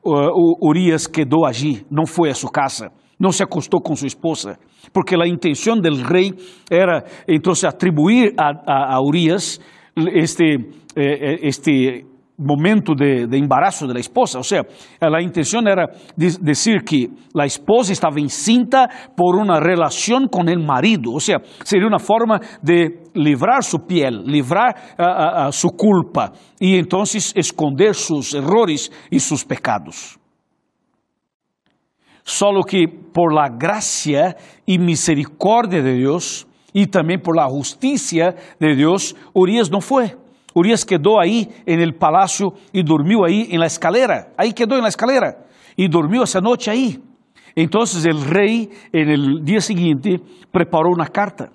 uh, 0.04 0.66
Urias 0.66 1.06
quedou 1.06 1.44
allí, 1.44 1.84
não 1.90 2.06
foi 2.06 2.30
a 2.30 2.34
sua 2.34 2.50
casa, 2.50 2.90
não 3.18 3.30
se 3.30 3.42
acostou 3.42 3.80
com 3.80 3.94
sua 3.94 4.06
esposa, 4.06 4.58
porque 4.92 5.14
a 5.14 5.26
intenção 5.26 5.76
do 5.76 5.94
rei 6.02 6.32
era 6.70 7.04
então 7.28 7.52
atribuir 7.66 8.34
a, 8.38 8.50
a, 8.66 8.96
a 8.96 9.00
Urias 9.02 9.60
este, 9.96 10.56
eh, 10.96 11.34
eh, 11.34 11.38
este 11.42 12.06
momento 12.42 12.94
de, 12.94 13.22
embarazo 13.32 13.86
de 13.86 13.94
la 13.94 14.00
esposa. 14.00 14.38
O 14.38 14.42
sea, 14.42 14.62
la 15.00 15.22
intención 15.22 15.66
era 15.68 15.88
decir 16.16 16.82
que 16.84 17.08
la 17.34 17.44
esposa 17.44 17.92
estaba 17.92 18.18
encinta 18.18 18.88
por 19.16 19.36
una 19.36 19.60
relación 19.60 20.28
con 20.28 20.48
el 20.48 20.58
marido. 20.58 21.12
O 21.12 21.20
sea, 21.20 21.38
sería 21.64 21.86
una 21.86 21.98
forma 21.98 22.40
de 22.60 23.02
livrar 23.14 23.62
su 23.62 23.86
piel, 23.86 24.24
uh, 24.24 25.52
su 25.52 25.70
culpa 25.70 26.32
y 26.58 26.76
entonces 26.76 27.32
esconder 27.36 27.94
sus 27.94 28.34
errores 28.34 28.90
y 29.10 29.18
sus 29.20 29.44
pecados. 29.44 30.18
Solo 32.24 32.62
que 32.62 32.86
por 32.88 33.34
la 33.34 33.48
gracia 33.48 34.36
y 34.64 34.78
misericordia 34.78 35.82
de 35.82 35.94
Dios 35.94 36.46
y 36.72 36.86
también 36.86 37.20
por 37.20 37.36
la 37.36 37.46
justicia 37.46 38.34
de 38.58 38.74
Dios, 38.74 39.16
Urias 39.34 39.70
no 39.70 39.80
fue. 39.80 40.16
Urias 40.54 40.84
quedou 40.84 41.18
aí 41.18 41.48
no 41.66 41.92
palácio 41.94 42.52
e 42.72 42.82
dormiu 42.82 43.24
aí 43.24 43.48
em 43.50 43.58
la 43.58 43.66
escalera. 43.66 44.32
Aí 44.36 44.52
quedou 44.52 44.78
em 44.78 44.82
la 44.82 44.88
escalera 44.88 45.36
e 45.76 45.88
dormiu 45.88 46.22
essa 46.22 46.40
noite 46.40 46.70
aí. 46.70 46.98
Então 47.56 47.82
o 47.82 48.32
rei, 48.32 48.70
no 48.92 49.42
dia 49.42 49.60
seguinte, 49.60 50.20
preparou 50.50 50.94
uma 50.94 51.06
carta. 51.06 51.50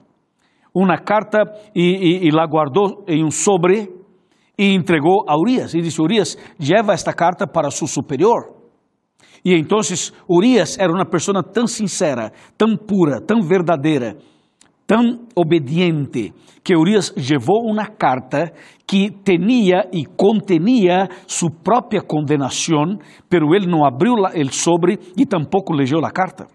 Uma 0.74 0.98
carta 0.98 1.44
e, 1.76 1.82
e, 1.82 2.28
e 2.28 2.32
la 2.32 2.46
guardou 2.46 3.04
em 3.08 3.24
um 3.24 3.32
sobre 3.32 3.90
e 4.58 4.74
entregou 4.74 5.26
a 5.28 5.36
Urias. 5.38 5.74
E 5.74 5.82
disse: 5.82 6.02
Urias, 6.02 6.38
leva 6.60 6.94
esta 6.94 7.14
carta 7.14 7.48
para 7.48 7.72
seu 7.72 7.88
superior. 7.88 8.58
E 9.44 9.54
então 9.54 9.80
Urias 10.30 10.78
era 10.78 10.92
uma 10.92 11.06
pessoa 11.06 11.44
tão 11.44 11.68
sincera, 11.68 12.32
tão 12.58 12.76
pura, 12.76 13.22
tão 13.22 13.42
verdadeira, 13.42 14.18
tão 14.88 15.28
obediente, 15.36 16.34
que 16.64 16.76
Urias 16.76 17.14
levou 17.16 17.70
uma 17.70 17.86
carta 17.86 18.52
que 18.88 19.12
tinha 19.12 19.86
e 19.92 20.06
contenía 20.06 21.10
sua 21.28 21.52
própria 21.52 22.02
condenação, 22.02 22.98
pero 23.30 23.54
ele 23.54 23.68
não 23.68 23.86
abriu 23.86 24.14
o 24.14 24.54
sobre 24.54 24.98
e 25.18 25.26
tampouco 25.26 25.74
leu 25.74 26.04
a 26.06 26.10
carta. 26.10 26.48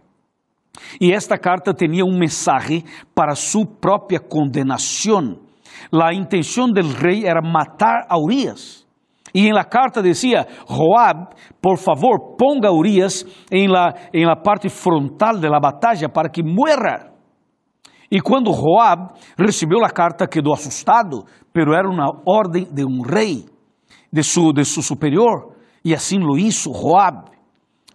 E 0.99 1.13
esta 1.13 1.37
carta 1.37 1.75
tinha 1.75 2.05
um 2.05 2.19
mensagem 2.19 2.83
para 3.15 3.35
sua 3.35 3.67
própria 3.67 4.19
condenação. 4.19 5.39
A 5.93 6.15
intenção 6.15 6.69
do 6.69 6.81
rei 6.81 7.27
era 7.27 7.43
matar 7.43 8.07
a 8.09 8.19
Urias. 8.19 8.87
E 9.35 9.47
em 9.47 9.53
la 9.53 9.65
carta 9.65 10.03
dizia: 10.03 10.47
Joab, 10.69 11.35
por 11.61 11.79
favor, 11.79 12.37
ponga 12.39 12.69
a 12.69 12.73
Urias 12.73 13.25
em 13.51 13.69
la, 13.69 13.95
em 14.13 14.25
la 14.25 14.37
parte 14.37 14.69
frontal 14.69 15.39
de 15.39 15.49
la 15.49 15.61
batalha 15.61 16.09
para 16.09 16.31
que 16.31 16.43
muera. 16.43 17.12
E 18.13 18.21
quando 18.21 18.53
Joab 18.53 19.15
recebeu 19.39 19.83
a 19.83 19.89
carta, 19.89 20.29
quedou 20.29 20.53
assustado, 20.53 21.25
pero 21.51 21.73
era 21.73 21.89
uma 21.89 22.13
ordem 22.27 22.67
de 22.71 22.85
um 22.85 23.01
rei, 23.01 23.47
de 24.13 24.23
su, 24.23 24.53
de 24.53 24.67
su 24.67 24.83
superior, 24.83 25.57
e 25.83 25.95
assim 25.95 26.19
lo 26.19 26.37
hizo 26.37 26.75
Joab. 26.75 27.31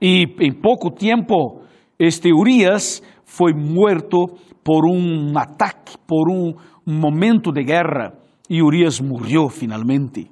E 0.02 0.24
em 0.40 0.52
pouco 0.60 0.90
tempo, 0.90 1.62
este 2.00 2.34
Urias 2.34 3.04
foi 3.26 3.54
morto 3.54 4.26
por 4.64 4.90
um 4.90 5.38
ataque, 5.38 5.96
por 6.08 6.32
um 6.32 6.52
momento 6.84 7.52
de 7.52 7.64
guerra, 7.64 8.18
e 8.50 8.64
Urias 8.64 9.00
morreu 9.00 9.50
finalmente. 9.50 10.32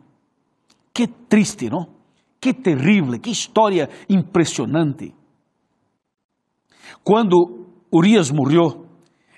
Que 0.92 1.06
triste, 1.06 1.70
não? 1.70 1.86
Que 2.42 2.56
terrível, 2.56 3.20
que 3.20 3.30
história 3.30 3.88
impressionante. 4.10 5.14
Quando 7.04 7.68
Urias 7.94 8.32
morreu, 8.32 8.85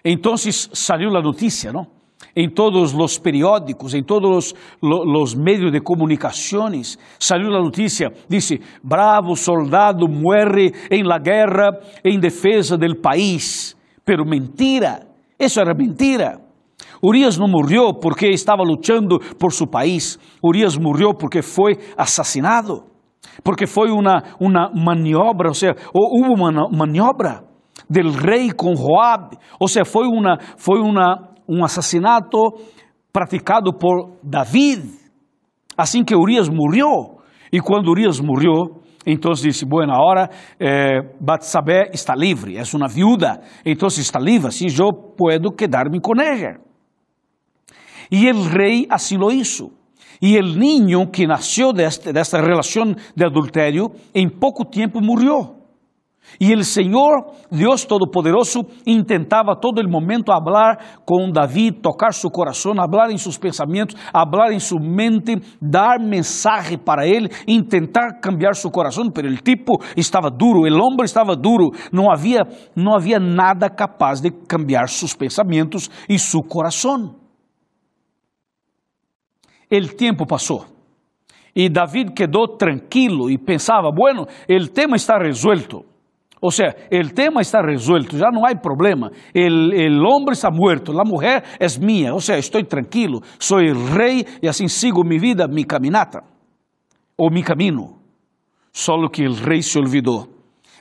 Entonces 0.03 0.69
salió 0.73 1.09
la 1.09 1.21
noticia, 1.21 1.71
¿no? 1.71 1.87
En 2.33 2.53
todos 2.53 2.93
los 2.93 3.19
periódicos, 3.19 3.93
en 3.93 4.05
todos 4.05 4.55
los, 4.81 5.05
los, 5.05 5.35
medios 5.35 5.71
de 5.71 5.81
comunicaciones, 5.81 6.99
salió 7.17 7.49
la 7.49 7.59
noticia, 7.59 8.11
dice, 8.27 8.59
bravo 8.81 9.35
soldado 9.35 10.07
muere 10.07 10.71
en 10.89 11.07
la 11.07 11.19
guerra 11.19 11.79
en 12.03 12.19
defensa 12.19 12.77
del 12.77 12.97
país. 12.97 13.75
Pero 14.03 14.23
mentira, 14.23 15.07
eso 15.37 15.61
era 15.61 15.73
mentira. 15.73 16.39
Urias 17.01 17.37
não 17.37 17.47
morreu 17.47 17.93
porque 17.93 18.27
estava 18.27 18.63
lutando 18.63 19.19
por 19.37 19.51
seu 19.51 19.67
país. 19.67 20.17
Urias 20.43 20.77
morreu 20.77 21.13
porque 21.13 21.41
foi 21.41 21.77
assassinado. 21.95 22.83
Porque 23.43 23.67
foi 23.67 23.91
uma, 23.91 24.23
uma 24.39 24.71
maniobra, 24.73 25.49
ou 25.49 25.53
seja, 25.53 25.75
houve 25.93 26.29
uma 26.29 26.69
maniobra 26.69 27.46
del 27.89 28.11
rei 28.11 28.51
com 28.51 28.75
Joab. 28.75 29.37
Ou 29.59 29.67
seja, 29.67 29.85
foi, 29.85 30.07
uma, 30.07 30.37
foi 30.57 30.79
uma, 30.79 31.29
um 31.47 31.63
assassinato 31.63 32.37
praticado 33.11 33.73
por 33.73 34.11
David. 34.23 34.89
Assim 35.77 36.03
que 36.03 36.15
Urias 36.15 36.49
morreu. 36.49 37.17
E 37.51 37.59
quando 37.61 37.89
Urias 37.89 38.19
morreu, 38.19 38.81
então 39.05 39.31
disse, 39.31 39.65
bueno, 39.65 39.93
agora 39.93 40.29
eh, 40.59 41.01
Batsabé 41.19 41.91
está 41.93 42.13
livre, 42.13 42.57
é 42.57 42.63
uma 42.75 42.89
viúva, 42.89 43.39
então 43.65 43.87
está 43.87 44.19
livre, 44.19 44.49
assim 44.49 44.65
eu 44.65 44.91
posso 44.91 45.55
quedar-me 45.55 46.01
com 46.01 46.11
ela. 46.21 46.59
E 48.11 48.29
o 48.29 48.43
rei 48.43 48.85
assim 48.89 49.17
lo 49.17 49.31
hizo. 49.31 49.71
E 50.21 50.37
o 50.37 50.43
niño 50.43 51.07
que 51.07 51.27
nasceu 51.27 51.71
desta, 51.71 52.11
desta 52.11 52.41
relação 52.41 52.93
de 53.15 53.25
adultério, 53.25 53.91
em 54.13 54.27
pouco 54.27 54.65
tempo 54.65 54.99
morreu. 54.99 55.56
E 56.39 56.53
o 56.53 56.63
Senhor, 56.63 57.31
Deus 57.51 57.85
Todo-Poderoso, 57.85 58.65
intentava 58.85 59.55
todo 59.55 59.79
o 59.79 59.89
momento 59.89 60.31
falar 60.31 60.99
com 61.05 61.31
Davi, 61.31 61.71
tocar 61.71 62.13
seu 62.13 62.29
coração, 62.29 62.75
falar 62.75 63.11
em 63.11 63.17
seus 63.17 63.37
pensamentos, 63.37 63.95
falar 64.11 64.51
em 64.51 64.59
sua 64.59 64.79
mente, 64.79 65.35
dar 65.61 65.99
mensagem 65.99 66.77
para 66.77 67.07
ele, 67.07 67.29
intentar 67.47 68.19
cambiar 68.21 68.55
seu 68.55 68.69
coração, 68.69 69.03
mas 69.05 69.33
o 69.33 69.43
tipo 69.43 69.81
estava 69.95 70.29
duro, 70.29 70.61
o 70.61 70.85
homem 70.85 71.03
estava 71.03 71.35
duro, 71.35 71.71
não 71.91 72.11
havia, 72.11 72.43
não 72.75 72.95
havia 72.95 73.19
nada 73.19 73.69
capaz 73.69 74.21
de 74.21 74.31
cambiar 74.31 74.89
seus 74.89 75.13
pensamentos 75.13 75.89
e 76.07 76.19
seu 76.19 76.41
coração. 76.41 77.15
O 79.71 79.95
tempo 79.95 80.25
passou. 80.25 80.65
E 81.55 81.67
David 81.69 82.13
quedou 82.13 82.47
tranquilo 82.47 83.31
e 83.31 83.37
pensava, 83.37 83.91
bueno, 83.91 84.27
o 84.47 84.67
tema 84.67 84.95
está 84.95 85.17
resuelto. 85.17 85.83
O 86.39 86.51
sea, 86.51 86.75
el 86.89 87.13
tema 87.13 87.41
está 87.41 87.61
resuelto, 87.61 88.15
ya 88.15 88.29
no 88.31 88.45
hay 88.45 88.55
problema. 88.55 89.09
El, 89.33 89.99
hombre 90.05 90.33
está 90.33 90.49
muerto, 90.51 90.93
la 90.93 91.03
mujer 91.03 91.43
es 91.59 91.79
mía. 91.79 92.13
O 92.13 92.21
sea, 92.21 92.37
estoy 92.37 92.65
tranquilo, 92.65 93.21
el 93.59 93.89
rey 93.89 94.25
y 94.41 94.47
así 94.47 94.67
sigo 94.69 95.03
mi 95.03 95.17
vida, 95.17 95.47
mi 95.47 95.63
caminata 95.63 96.19
o 97.15 97.29
mi 97.31 97.41
camino. 97.41 97.97
Solo 98.71 99.09
que 99.09 99.23
el 99.23 99.37
rey 99.37 99.63
se 99.63 99.79
olvidó 99.79 100.27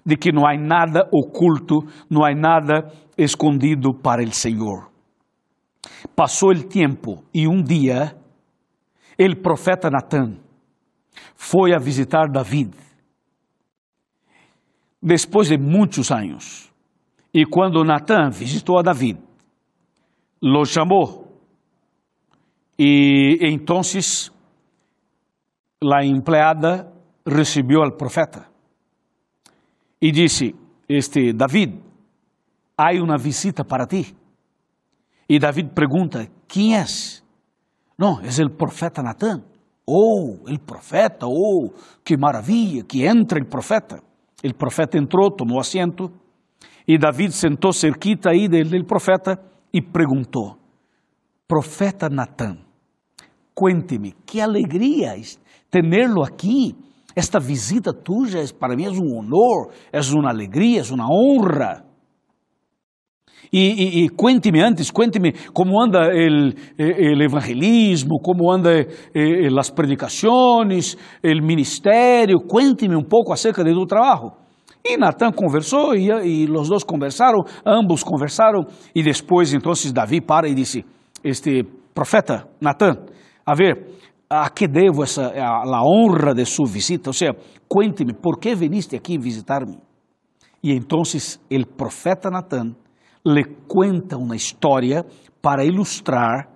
de 0.04 0.16
que 0.16 0.30
no 0.30 0.46
hay 0.46 0.58
nada 0.58 1.08
oculto, 1.10 1.84
no 2.10 2.24
hay 2.24 2.34
nada 2.34 2.92
escondido 3.16 3.92
para 3.94 4.22
el 4.22 4.32
Señor. 4.32 4.90
Passou 6.14 6.50
o 6.50 6.62
tempo 6.62 7.24
e 7.32 7.46
um 7.46 7.62
dia 7.62 8.16
el 9.18 9.36
profeta 9.36 9.88
Natán 9.90 10.38
foi 11.34 11.72
a 11.72 11.78
visitar 11.78 12.28
David 12.30 12.85
depois 15.06 15.48
de 15.48 15.56
muitos 15.56 16.10
anos. 16.10 16.72
E 17.32 17.46
quando 17.46 17.84
Natã 17.84 18.28
visitou 18.28 18.78
a 18.78 18.82
David, 18.82 19.20
lo 20.42 20.64
chamou. 20.64 21.24
E 22.76 23.38
então 23.42 23.80
a 25.94 26.04
empleada 26.04 26.92
recebeu 27.24 27.82
al 27.82 27.96
profeta 27.96 28.48
e 30.00 30.10
disse: 30.10 30.54
Este 30.88 31.32
David, 31.32 31.80
há 32.76 32.92
uma 33.00 33.16
visita 33.16 33.64
para 33.64 33.86
ti. 33.86 34.14
E 35.28 35.38
David 35.38 35.70
pergunta: 35.72 36.28
Quem 36.48 36.76
és? 36.76 37.22
Não, 37.96 38.20
é 38.20 38.44
o 38.44 38.50
profeta 38.50 39.02
Natã. 39.02 39.42
Oh, 39.86 40.36
o 40.44 40.58
profeta, 40.58 41.26
oh, 41.28 41.70
que 42.04 42.16
maravilha, 42.16 42.82
que 42.82 43.06
entra 43.06 43.40
o 43.40 43.46
profeta. 43.46 44.02
O 44.44 44.54
profeta 44.54 44.98
entrou, 44.98 45.30
tomou 45.30 45.58
assento, 45.58 46.10
e 46.86 46.98
David 46.98 47.32
sentou 47.32 47.72
cerquita 47.72 48.30
aí 48.30 48.48
do 48.48 48.84
profeta 48.84 49.40
e 49.72 49.80
perguntou: 49.80 50.56
Profeta 51.48 52.08
Natã, 52.08 52.56
cuente-me, 53.54 54.12
que 54.26 54.40
alegria 54.40 55.14
tê-lo 55.70 56.22
aqui. 56.22 56.74
Esta 57.14 57.40
visita 57.40 57.94
tuya 57.94 58.44
para 58.60 58.76
mim 58.76 58.84
é 58.84 58.90
um 58.90 59.16
honor, 59.16 59.72
é 59.90 60.00
uma 60.14 60.28
alegria, 60.28 60.82
é 60.82 60.92
uma 60.92 61.08
honra. 61.10 61.85
E, 63.52 63.58
e, 63.60 64.04
e 64.04 64.08
cuente-me 64.08 64.60
antes, 64.60 64.90
cuente-me 64.90 65.32
como 65.52 65.80
anda 65.80 66.08
o 66.08 67.22
evangelismo, 67.22 68.18
como 68.20 68.50
anda 68.50 68.80
eh, 69.14 69.48
as 69.58 69.70
predicações, 69.70 70.96
o 71.22 71.42
ministério, 71.42 72.40
cuente-me 72.40 72.96
um 72.96 73.04
pouco 73.04 73.32
acerca 73.32 73.64
tu 73.72 73.86
trabalho. 73.86 74.32
E 74.84 74.96
Natan 74.96 75.32
conversou 75.32 75.96
e, 75.96 76.48
os 76.50 76.68
dois 76.68 76.84
conversaram, 76.84 77.42
ambos 77.64 78.04
conversaram, 78.04 78.66
e 78.94 79.02
depois 79.02 79.52
então 79.52 79.72
Davi 79.92 80.20
para 80.20 80.48
e 80.48 80.54
disse, 80.54 80.84
este 81.24 81.64
profeta 81.92 82.48
Natan, 82.60 83.04
a 83.44 83.54
ver, 83.54 83.96
a 84.30 84.48
que 84.50 84.68
devo 84.68 85.02
essa, 85.02 85.32
a, 85.36 85.82
honra 85.84 86.34
de 86.34 86.44
sua 86.44 86.66
visita? 86.66 87.10
Ou 87.10 87.14
seja, 87.14 87.34
cuente-me, 87.68 88.12
por 88.12 88.38
que 88.38 88.54
viniste 88.54 88.94
aqui 88.94 89.18
visitar-me? 89.18 89.78
E 90.62 90.72
então 90.72 91.00
o 91.00 91.66
profeta 91.66 92.30
Natan 92.30 92.74
le 93.26 93.44
cuenta 93.66 94.16
uma 94.16 94.36
história 94.36 95.04
para 95.42 95.64
ilustrar 95.64 96.48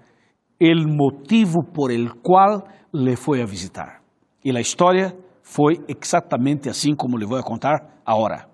o 0.60 0.88
motivo 0.88 1.64
por 1.72 1.90
el 1.90 2.14
qual 2.22 2.62
le 2.92 3.16
foi 3.16 3.42
a 3.42 3.46
visitar. 3.46 4.00
E 4.44 4.56
a 4.56 4.60
história 4.60 5.16
foi 5.42 5.80
exatamente 5.88 6.68
assim 6.68 6.94
como 6.94 7.18
lhe 7.18 7.26
vou 7.26 7.42
contar 7.42 8.00
agora. 8.06 8.48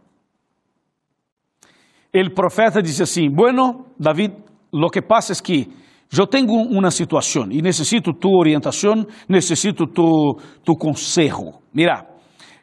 O 2.14 2.34
profeta 2.34 2.80
disse 2.80 3.02
assim: 3.02 3.28
Bueno, 3.28 3.86
David, 3.98 4.34
lo 4.72 4.88
que 4.88 5.02
pasa 5.02 5.32
es 5.32 5.42
que 5.42 5.68
eu 6.16 6.26
tenho 6.26 6.52
uma 6.52 6.90
situação 6.90 7.50
e 7.50 7.60
necessito 7.60 8.14
tu 8.14 8.30
orientação, 8.30 9.04
necessito 9.28 9.86
tu, 9.86 10.38
tu 10.64 10.74
consejo. 10.76 11.60
Mira, 11.74 12.06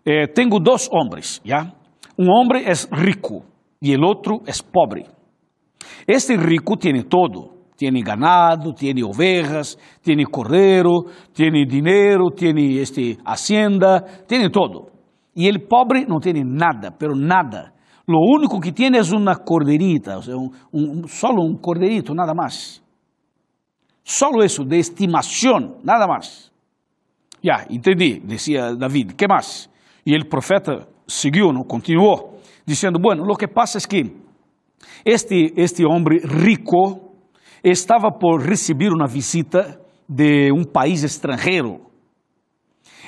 eh, 0.04 0.28
tenho 0.28 0.60
dois 0.60 0.90
homens, 0.92 1.40
¿ya? 1.46 1.72
Um 2.18 2.32
homem 2.32 2.64
é 2.66 2.74
rico 2.96 3.44
e 3.82 3.96
o 3.96 4.02
outro 4.02 4.42
é 4.48 4.52
pobre. 4.72 5.06
Este 6.06 6.38
rico 6.38 6.78
tiene 6.78 7.04
todo. 7.04 7.54
Tiene 7.76 8.02
ganado, 8.02 8.74
tiene 8.74 9.04
ovejas, 9.04 9.78
tiene 10.02 10.26
cordero, 10.26 11.06
tiene 11.34 11.66
dinero, 11.66 12.30
tiene 12.30 12.80
este, 12.80 13.18
hacienda, 13.26 14.04
tiene 14.28 14.50
todo. 14.50 14.90
Y 15.34 15.48
el 15.48 15.64
pobre 15.64 16.06
no 16.06 16.20
tiene 16.20 16.44
nada, 16.46 16.96
pero 16.98 17.16
nada. 17.16 17.74
Lo 18.06 18.20
único 18.20 18.60
que 18.60 18.72
tiene 18.72 19.00
es 19.00 19.12
una 19.12 19.36
corderita, 19.36 20.20
un, 20.20 20.52
un, 20.72 21.08
solo 21.08 21.42
un 21.42 21.58
corderito, 21.58 22.14
nada 22.14 22.34
más. 22.34 22.82
Solo 24.04 24.44
eso, 24.44 24.64
de 24.64 24.80
estimación, 24.80 25.78
nada 25.84 26.06
más. 26.06 26.52
Ya, 27.42 27.66
entendí, 27.70 28.20
decía 28.20 28.76
David, 28.76 29.14
¿qué 29.18 29.28
más? 29.28 29.70
Y 30.06 30.14
el 30.14 30.28
profeta 30.28 30.88
siguió, 31.08 31.52
¿no? 31.52 31.64
continuó, 31.64 32.36
diciendo, 32.66 33.00
bueno, 33.02 33.26
lo 33.26 33.36
que 33.36 33.48
pasa 33.48 33.78
es 33.78 33.88
que 33.88 34.23
Este, 35.06 35.54
este 35.58 35.86
homem 35.86 36.20
rico 36.24 37.14
estava 37.64 38.12
por 38.12 38.42
receber 38.42 38.92
uma 38.92 39.08
visita 39.08 39.80
de 40.08 40.52
um 40.52 40.64
país 40.64 41.04
estrangeiro. 41.04 41.82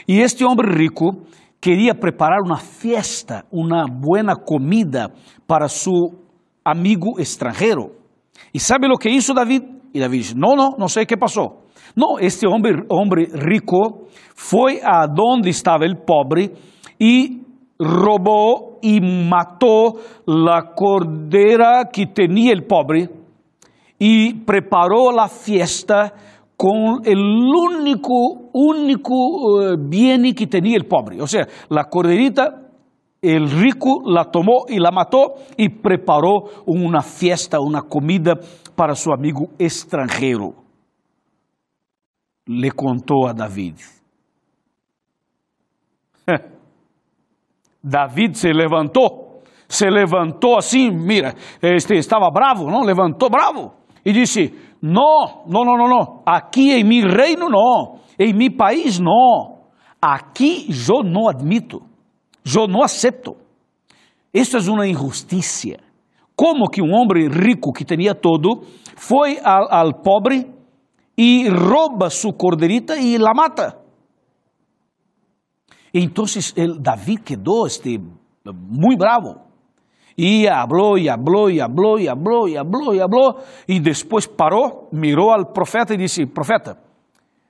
E 0.07 0.19
este 0.19 0.43
homem 0.45 0.65
rico 0.71 1.25
queria 1.59 1.95
preparar 1.95 2.41
uma 2.45 2.57
festa, 2.57 3.45
uma 3.51 3.85
boa 3.87 4.35
comida 4.35 5.11
para 5.47 5.67
seu 5.67 6.25
amigo 6.63 7.19
estrangeiro. 7.19 7.91
E 8.53 8.59
sabe 8.59 8.87
o 8.87 8.97
que 8.97 9.09
hizo 9.09 9.33
David? 9.33 9.65
E 9.93 9.99
David 9.99 10.21
disse: 10.23 10.35
Não, 10.37 10.55
não, 10.55 10.75
não 10.77 10.87
sei 10.87 11.03
o 11.03 11.07
que 11.07 11.17
passou. 11.17 11.65
Não, 11.95 12.19
este 12.19 12.45
homem, 12.47 12.73
homem 12.89 13.25
rico 13.33 14.07
foi 14.35 14.81
a 14.83 15.07
estava 15.47 15.85
o 15.85 15.95
pobre 16.05 16.51
e 16.99 17.41
roubou 17.81 18.74
e 18.85 19.01
matou 19.01 19.99
a 20.47 20.61
cordeira 20.61 21.83
que 21.91 22.05
tinha 22.05 22.55
o 22.55 22.67
pobre 22.67 23.09
e 23.99 24.35
preparou 24.45 25.19
a 25.19 25.27
fiesta 25.27 26.13
com 26.55 26.97
o 26.97 27.01
único, 27.01 28.51
único 28.53 29.13
uh, 29.13 29.75
bem 29.75 30.31
que 30.35 30.45
tinha 30.45 30.79
o 30.79 30.85
pobre. 30.85 31.19
Ou 31.19 31.25
seja, 31.25 31.47
a 31.67 31.83
corderita, 31.83 32.61
o 33.23 33.45
rico 33.45 34.03
la 34.05 34.23
tomou 34.23 34.67
e 34.69 34.79
la 34.79 34.91
matou 34.91 35.35
e 35.57 35.67
preparou 35.67 36.63
uma 36.67 37.01
fiesta, 37.01 37.59
uma 37.59 37.81
comida 37.81 38.35
para 38.75 38.93
seu 38.93 39.11
amigo 39.11 39.49
estrangeiro. 39.57 40.53
Le 42.47 42.69
contou 42.69 43.25
a 43.27 43.33
David. 43.33 43.83
David 47.87 48.35
se 48.35 48.51
levantou, 48.51 49.43
se 49.69 49.87
levantou 49.87 50.57
assim, 50.57 50.89
mira, 50.89 51.35
este 51.61 51.93
estava 51.93 52.31
bravo, 52.31 52.65
não? 52.65 52.81
Levantou 52.81 53.29
bravo 53.29 53.73
e 54.03 54.11
disse: 54.11 54.51
Não, 54.81 55.43
não, 55.47 55.63
não, 55.63 55.77
não, 55.77 55.87
não. 55.87 56.23
Aqui 56.25 56.71
em 56.71 56.83
meu 56.83 57.07
reino 57.07 57.47
não, 57.47 57.99
em 58.17 58.33
meu 58.33 58.51
país 58.57 58.99
não. 58.99 59.59
Aqui 60.01 60.67
eu 60.89 61.03
não 61.03 61.29
admito, 61.29 61.79
eu 62.43 62.67
não 62.67 62.81
aceito. 62.81 63.35
Isso 64.33 64.57
é 64.57 64.71
uma 64.71 64.87
injustiça. 64.87 65.77
Como 66.35 66.69
que 66.69 66.81
um 66.81 66.91
homem 66.91 67.29
rico 67.29 67.71
que 67.71 67.85
tinha 67.85 68.15
todo 68.15 68.63
foi 68.95 69.39
ao, 69.43 69.71
ao 69.71 69.93
pobre 69.93 70.51
e 71.15 71.47
rouba 71.47 72.09
sua 72.09 72.33
corderita 72.33 72.97
e 72.97 73.17
la 73.17 73.31
mata? 73.33 73.84
Entonces 75.97 76.51
el 76.57 76.83
David 76.83 77.21
quedó 77.21 77.65
este, 77.65 77.97
muy 78.43 78.97
bravo. 78.97 79.45
Y 80.17 80.45
habló 80.45 80.97
y 80.97 81.07
habló 81.07 81.49
y 81.49 81.61
habló 81.61 81.97
y 81.97 82.07
habló 82.07 82.47
y 82.49 82.57
habló 82.57 82.93
y 82.93 82.99
habló. 82.99 83.37
Y 83.65 83.79
después 83.79 84.27
paró, 84.27 84.89
miró 84.91 85.31
al 85.31 85.53
profeta 85.53 85.93
y 85.93 85.97
dice, 85.97 86.27
profeta, 86.27 86.77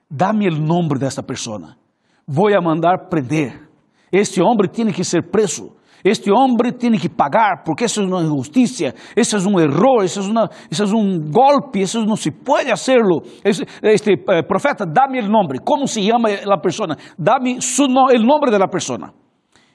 dame 0.08 0.46
el 0.46 0.64
nombre 0.64 0.96
de 0.96 1.08
esta 1.08 1.22
persona. 1.22 1.76
Voy 2.24 2.52
a 2.52 2.60
mandar 2.60 3.08
prender. 3.08 3.68
Este 4.12 4.40
hombre 4.40 4.68
tiene 4.68 4.92
que 4.92 5.02
ser 5.02 5.28
preso. 5.28 5.76
Este 6.08 6.30
homem 6.30 6.72
tem 6.72 6.92
que 6.92 7.08
pagar, 7.08 7.64
porque 7.64 7.86
isso 7.86 8.00
é 8.00 8.04
uma 8.04 8.22
injustiça, 8.22 8.94
isso 9.16 9.36
é 9.36 9.40
um 9.40 9.58
erro, 9.58 10.04
isso 10.04 10.20
é, 10.20 10.84
um 10.94 11.18
golpe, 11.18 11.80
isso 11.80 12.04
não 12.06 12.14
se 12.14 12.30
pode 12.30 12.70
hacerlo. 12.70 13.22
Este 13.42 14.12
eh, 14.12 14.42
profeta, 14.42 14.86
dá-me 14.86 15.18
o 15.18 15.28
nome, 15.28 15.58
como 15.64 15.88
se 15.88 16.00
chama 16.06 16.28
a 16.30 16.58
pessoa? 16.58 16.96
Dá-me 17.18 17.58
o 17.58 18.18
nome 18.24 18.56
da 18.56 18.68
pessoa. 18.68 19.12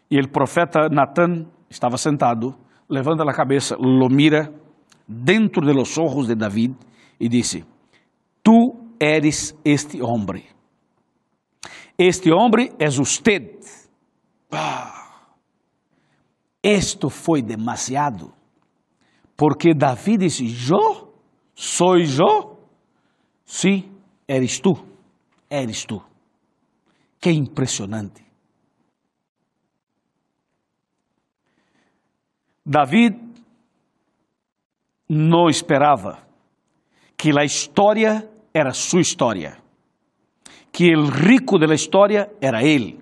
E 0.09 0.17
o 0.21 0.29
profeta 0.29 0.87
Nathan 0.89 1.47
estava 1.69 1.97
sentado, 1.97 2.55
levanta 2.89 3.23
a 3.23 3.33
cabeça, 3.33 3.75
lo 3.77 4.07
mira 4.09 4.53
dentro 5.05 5.65
de 5.65 5.73
los 5.73 5.97
ojos 5.97 6.27
de 6.27 6.35
David 6.35 6.75
e 7.19 7.27
disse: 7.27 7.65
Tu 8.41 8.73
eres 8.97 9.53
este 9.65 10.01
homem. 10.01 10.45
Este 11.97 12.31
homem 12.31 12.69
é 12.79 12.87
usted. 12.87 13.59
Ah. 14.49 15.00
Esto 16.63 17.09
foi 17.09 17.41
demasiado, 17.41 18.33
porque 19.35 19.73
Davi 19.73 20.17
disse: 20.17 20.45
Eu? 20.69 21.13
Sou 21.55 21.97
eu? 21.97 22.57
Sim, 23.45 23.91
eres 24.27 24.59
tu, 24.59 24.73
eres 25.49 25.85
tu. 25.85 26.01
Que 27.19 27.31
impressionante. 27.31 28.23
David 32.65 33.17
não 35.09 35.49
esperava 35.49 36.25
que 37.17 37.37
a 37.37 37.43
história 37.43 38.29
era 38.53 38.71
sua 38.71 39.01
história, 39.01 39.57
que 40.71 40.95
o 40.95 41.05
rico 41.05 41.59
da 41.59 41.73
história 41.73 42.31
era 42.39 42.63
ele 42.63 42.99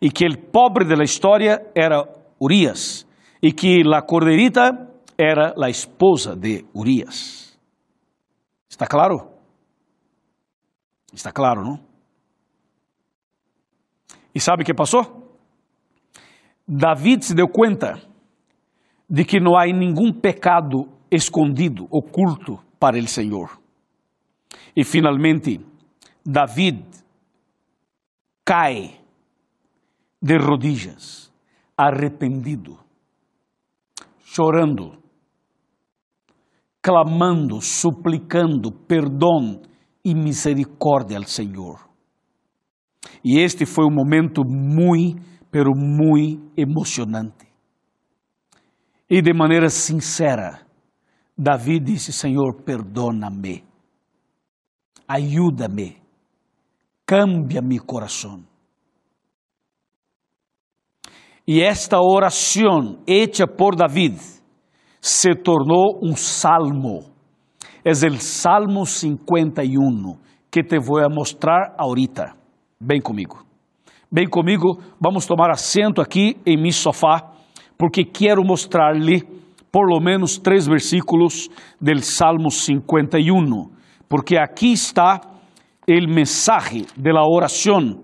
e 0.00 0.10
que 0.10 0.26
o 0.26 0.38
pobre 0.38 0.84
da 0.84 1.02
história 1.02 1.60
era 1.74 2.06
Urias 2.40 3.06
e 3.42 3.52
que 3.52 3.82
la 3.84 4.02
corderita 4.02 4.88
era 5.16 5.54
la 5.56 5.68
esposa 5.68 6.34
de 6.36 6.64
Urias. 6.72 7.58
¿Está 8.68 8.86
claro? 8.86 9.32
Está 11.12 11.32
claro, 11.32 11.62
não? 11.62 11.80
E 14.34 14.40
sabe 14.40 14.62
o 14.62 14.66
que 14.66 14.74
passou? 14.74 15.36
David 16.66 17.24
se 17.24 17.34
deu 17.34 17.48
conta 17.48 18.00
de 19.08 19.24
que 19.24 19.40
não 19.40 19.56
há 19.56 19.64
nenhum 19.66 20.12
pecado 20.12 20.86
escondido, 21.10 21.88
oculto 21.90 22.62
para 22.78 22.98
o 22.98 23.08
Senhor. 23.08 23.58
E 24.76 24.84
finalmente, 24.84 25.60
David 26.24 26.84
cai 28.44 29.00
de 30.20 30.36
rodillas 30.36 31.27
arrependido, 31.78 32.76
chorando, 34.18 34.98
clamando, 36.82 37.60
suplicando 37.60 38.72
perdão 38.72 39.62
e 40.04 40.12
misericórdia 40.12 41.16
ao 41.16 41.24
Senhor. 41.24 41.88
E 43.24 43.38
este 43.38 43.64
foi 43.64 43.84
um 43.84 43.94
momento 43.94 44.42
muito, 44.44 45.22
pero 45.52 45.70
muito 45.74 46.52
emocionante. 46.56 47.46
E 49.08 49.22
de 49.22 49.32
maneira 49.32 49.68
sincera, 49.70 50.66
Davi 51.36 51.78
disse: 51.78 52.12
Senhor, 52.12 52.62
perdona-me, 52.62 53.64
ajuda-me, 55.06 56.02
cambia 57.06 57.62
meu 57.62 57.84
coração. 57.84 58.44
E 61.50 61.62
esta 61.62 61.98
oração 61.98 62.98
hecha 63.06 63.46
por 63.46 63.74
David 63.74 64.18
se 65.00 65.34
tornou 65.34 65.98
um 66.02 66.14
salmo. 66.14 67.06
É 67.82 67.90
o 67.90 68.20
Salmo 68.20 68.84
51 68.84 70.18
que 70.50 70.62
te 70.62 70.78
vou 70.78 71.00
mostrar 71.10 71.74
ahorita. 71.78 72.34
Vem 72.78 73.00
comigo. 73.00 73.42
Vem 74.12 74.28
comigo, 74.28 74.78
vamos 75.00 75.24
tomar 75.24 75.50
assento 75.50 76.02
aqui 76.02 76.36
em 76.44 76.60
meu 76.60 76.70
sofá, 76.70 77.32
porque 77.78 78.04
quero 78.04 78.44
mostrar-lhe 78.44 79.22
por 79.72 79.88
lo 79.88 80.02
menos 80.02 80.36
três 80.36 80.66
versículos 80.66 81.48
del 81.80 82.02
Salmo 82.02 82.50
51, 82.50 83.70
porque 84.06 84.36
aqui 84.36 84.72
está 84.72 85.18
o 85.88 86.14
mensaje 86.14 86.84
de 86.94 87.10
la 87.10 87.22
oración 87.26 88.02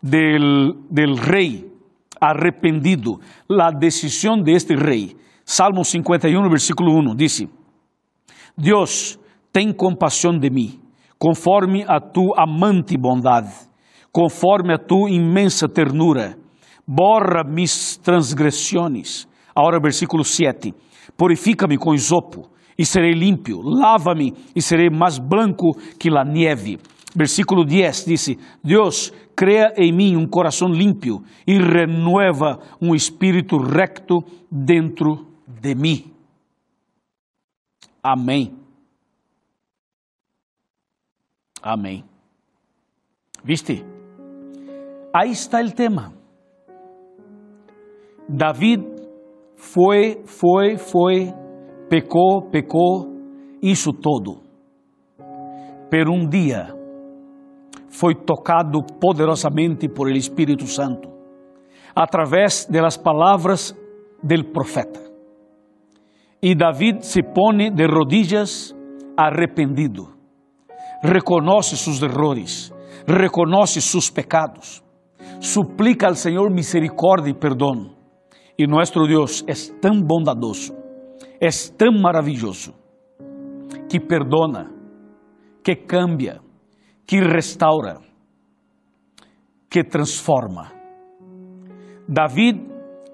del, 0.00 0.72
del 0.88 1.16
rei 1.16 1.75
arrependido 2.20 3.20
la 3.48 3.70
decisión 3.70 4.42
de 4.42 4.54
este 4.54 4.76
rey. 4.76 5.16
Salmo 5.44 5.84
51, 5.84 6.48
versículo 6.50 6.92
1 6.92 7.14
dice, 7.14 7.48
Dios, 8.56 9.20
ten 9.52 9.72
compasión 9.72 10.40
de 10.40 10.50
mí, 10.50 10.80
conforme 11.18 11.84
a 11.86 12.00
tu 12.00 12.32
amante 12.36 12.96
bondad, 12.98 13.44
conforme 14.10 14.74
a 14.74 14.78
tu 14.78 15.08
inmensa 15.08 15.68
ternura, 15.68 16.36
borra 16.86 17.44
mis 17.44 18.00
transgresiones. 18.02 19.28
Ahora 19.54 19.78
versículo 19.80 20.24
7, 20.24 20.74
purifica-me 21.16 21.78
com 21.78 21.94
isopo 21.94 22.50
e 22.78 22.84
serei 22.84 23.12
limpio, 23.12 23.60
lava-me 23.62 24.34
e 24.54 24.60
serei 24.60 24.90
mais 24.90 25.18
branco 25.18 25.72
que 25.98 26.10
la 26.10 26.24
nieve. 26.24 26.78
Versículo 27.16 27.64
10 27.64 28.04
disse: 28.04 28.38
Deus, 28.62 29.10
crea 29.34 29.72
em 29.78 29.90
mim 29.90 30.16
um 30.16 30.26
coração 30.26 30.68
limpo 30.68 31.24
e 31.46 31.56
renueva 31.58 32.60
um 32.80 32.94
espírito 32.94 33.56
recto 33.56 34.22
dentro 34.50 35.26
de 35.48 35.74
mim. 35.74 36.12
Amém. 38.02 38.54
Amém. 41.62 42.04
¿Viste? 43.42 43.82
Aí 45.12 45.30
está 45.30 45.62
o 45.62 45.72
tema. 45.72 46.12
David 48.28 48.84
foi, 49.56 50.22
foi, 50.26 50.76
foi 50.76 51.32
pecou, 51.88 52.42
pecou, 52.50 53.10
isso 53.62 53.90
todo. 53.92 54.42
Pero 55.88 56.12
um 56.12 56.28
dia 56.28 56.75
foi 57.96 58.14
tocado 58.14 58.82
poderosamente 59.00 59.88
por 59.88 60.10
el 60.10 60.16
Espírito 60.18 60.66
Santo, 60.66 61.08
através 61.94 62.68
das 62.70 62.98
palavras 62.98 63.74
del 64.22 64.44
profeta. 64.52 65.00
E 66.42 66.54
David 66.54 67.00
se 67.00 67.22
pone 67.22 67.70
de 67.70 67.86
rodillas 67.86 68.76
arrependido, 69.16 70.12
reconoce 71.02 71.74
seus 71.74 72.02
errores, 72.02 72.70
reconoce 73.06 73.80
seus 73.80 74.10
pecados, 74.10 74.84
suplica 75.40 76.06
al 76.06 76.16
Senhor 76.16 76.50
misericórdia 76.50 77.30
e 77.30 77.34
perdão. 77.34 77.96
E 78.58 78.66
nosso 78.66 79.06
Deus 79.06 79.42
é 79.48 79.54
tão 79.80 80.02
bondadoso, 80.02 80.74
é 81.40 81.48
tão 81.78 81.92
maravilhoso, 81.98 82.74
que 83.88 83.98
perdona, 83.98 84.70
que 85.64 85.74
cambia, 85.74 86.45
que 87.06 87.20
restaura, 87.20 88.00
que 89.70 89.84
transforma. 89.84 90.72
David 92.08 92.60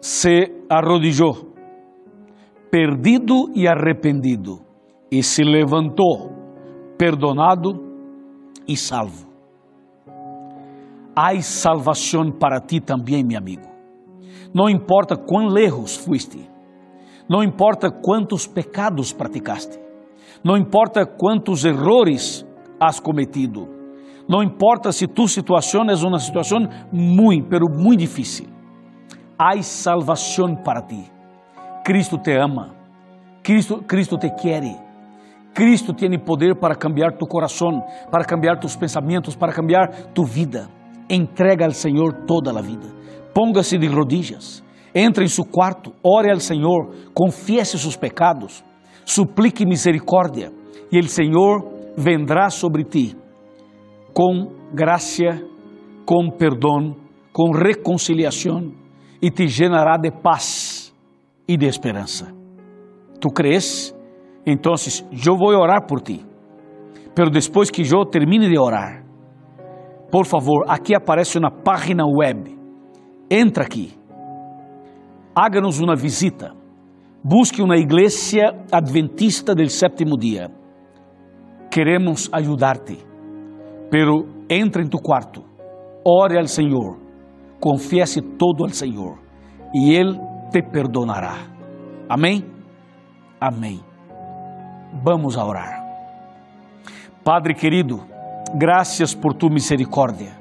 se 0.01 0.65
arrodillou, 0.69 1.53
perdido 2.71 3.51
e 3.55 3.69
arrependido, 3.69 4.61
e 5.11 5.23
se 5.23 5.45
levantou, 5.45 6.31
perdonado 6.97 7.75
e 8.67 8.77
salvo. 8.77 9.31
Há 11.15 11.39
salvação 11.43 12.33
para 12.33 12.61
ti 12.61 12.81
também, 12.81 13.23
meu 13.23 13.37
amigo. 13.37 13.69
Não 14.55 14.71
importa 14.71 15.17
quão 15.17 15.49
lejos 15.49 15.97
fuiste, 15.97 16.49
não 17.29 17.43
importa 17.43 17.91
quantos 17.91 18.47
pecados 18.47 19.13
praticaste, 19.13 19.79
não 20.43 20.57
importa 20.57 21.05
quantos 21.05 21.65
errores 21.65 22.47
has 22.81 22.99
cometido, 22.99 23.82
não 24.29 24.43
importa 24.43 24.93
se 24.93 25.07
tu 25.07 25.27
situação 25.27 25.83
é 25.83 25.95
uma 26.07 26.19
situação 26.19 26.61
muito, 26.93 27.49
pero 27.49 27.67
muito 27.69 28.01
difícil. 28.01 28.47
Há 29.39 29.61
salvação 29.63 30.55
para 30.55 30.83
ti. 30.83 31.11
Cristo 31.85 32.17
te 32.19 32.33
ama, 32.33 32.75
Cristo, 33.43 33.83
Cristo 33.83 34.17
te 34.17 34.31
quer. 34.31 34.63
Cristo 35.53 35.93
tem 35.93 36.19
poder 36.19 36.55
para 36.55 36.75
cambiar 36.75 37.13
tu 37.19 37.27
coração, 37.27 37.83
para 38.11 38.25
cambiar 38.25 38.59
tus 38.59 38.77
pensamentos, 38.77 39.35
para 39.35 39.53
cambiar 39.53 39.89
tu 40.15 40.25
vida. 40.25 40.69
Entrega 41.11 41.67
ao 41.67 41.73
Senhor 41.73 42.25
toda 42.27 42.57
a 42.57 42.63
vida. 42.63 42.89
Ponga-se 43.35 43.77
de 43.77 43.87
rodillas. 43.89 44.63
Entre 44.95 45.25
em 45.25 45.29
seu 45.29 45.45
quarto, 45.45 45.93
ore 46.03 46.31
ao 46.31 46.39
Senhor, 46.39 46.95
confiese 47.15 47.79
seus 47.79 47.97
pecados, 47.97 48.63
suplique 49.05 49.67
misericórdia 49.67 50.53
e 50.91 50.99
o 50.99 51.09
Senhor 51.09 51.67
vendrá 51.97 52.51
sobre 52.51 52.85
ti 52.85 53.17
com 54.13 54.49
graça, 54.73 55.43
com 56.05 56.31
perdão, 56.31 56.97
com 57.33 57.51
reconciliação 57.51 58.73
e 59.21 59.31
te 59.31 59.47
llenará 59.47 59.97
de 59.97 60.11
paz 60.11 60.95
e 61.47 61.57
de 61.57 61.67
esperança. 61.67 62.33
Tu 63.21 63.29
crees? 63.29 63.95
Então, 64.45 64.75
eu 65.27 65.37
vou 65.37 65.51
orar 65.51 65.87
por 65.87 66.01
ti. 66.01 66.25
Pero 67.15 67.31
depois 67.31 67.71
que 67.71 67.83
eu 67.83 68.05
termine 68.05 68.49
de 68.49 68.59
orar, 68.59 69.05
por 70.11 70.27
favor, 70.27 70.65
aqui 70.69 70.95
aparece 70.95 71.39
uma 71.39 71.51
página 71.51 72.05
web. 72.05 72.59
Entra 73.31 73.65
aqui. 73.65 73.95
Háganos 75.35 75.81
uma 75.81 75.95
visita. 75.95 76.53
Busque 77.25 77.63
uma 77.63 77.77
igreja 77.77 78.53
adventista 78.71 79.55
del 79.55 79.69
sétimo 79.69 80.19
dia. 80.19 80.51
Queremos 81.71 82.29
ajudar-te. 82.33 83.12
Pero 83.93 84.25
entra 84.49 84.83
em 84.83 84.89
tu 84.89 84.97
quarto. 84.97 85.45
Ore 86.03 86.39
ao 86.39 86.47
Senhor. 86.47 86.97
Confiese 87.61 88.23
todo 88.23 88.65
ao 88.65 88.71
Senhor. 88.71 89.19
E 89.75 89.93
Ele 89.93 90.19
te 90.51 90.63
perdonará. 90.63 91.35
Amém? 92.09 92.43
Amém. 93.39 93.81
Vamos 95.05 95.37
a 95.37 95.45
orar. 95.45 95.83
Padre 97.23 97.55
querido, 97.55 98.01
graças 98.55 99.15
por 99.15 99.35
tu 99.35 99.51
misericórdia. 99.51 100.41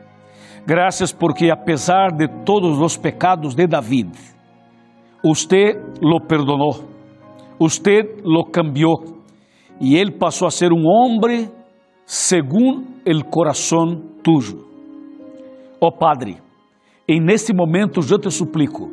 Graças 0.66 1.12
porque 1.12 1.52
apesar 1.52 2.14
de 2.16 2.30
todos 2.46 2.80
os 2.80 2.96
pecados 2.96 3.54
de 3.54 3.68
David, 3.68 4.14
usted 5.26 5.76
lo 6.02 6.26
perdonou, 6.26 6.86
usted 7.60 8.22
lo 8.24 8.46
cambiou 8.46 9.24
e 9.82 9.98
ele 9.98 10.12
passou 10.12 10.48
a 10.48 10.52
ser 10.52 10.72
um 10.72 10.86
homem 10.86 11.50
segundo 12.12 12.84
o 13.08 13.26
coração 13.30 14.02
tuyo. 14.22 14.68
Oh 15.80 15.94
Padre, 15.94 16.40
e 17.08 17.22
neste 17.22 17.54
momento 17.54 18.02
eu 18.02 18.20
te 18.20 18.30
suplico 18.30 18.92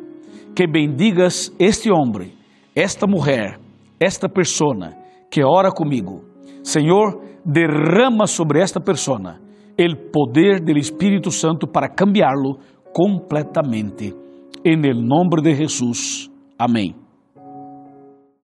que 0.55 0.65
bendigas 0.65 1.53
este 1.59 1.91
homem, 1.91 2.31
esta 2.73 3.05
mulher, 3.05 3.59
esta 3.99 4.29
pessoa 4.29 4.93
que 5.29 5.43
ora 5.43 5.69
comigo. 5.69 6.23
Senhor, 6.63 7.21
derrama 7.45 8.25
sobre 8.25 8.61
esta 8.61 8.79
persona 8.79 9.41
o 9.77 10.11
poder 10.13 10.61
do 10.61 10.77
Espírito 10.77 11.29
Santo 11.29 11.67
para 11.67 11.89
cambiá-lo 11.89 12.57
completamente. 12.93 14.15
Em 14.63 14.79
el 14.87 15.05
nome 15.05 15.41
de 15.41 15.55
Jesus. 15.55 16.29
Amém. 16.57 17.08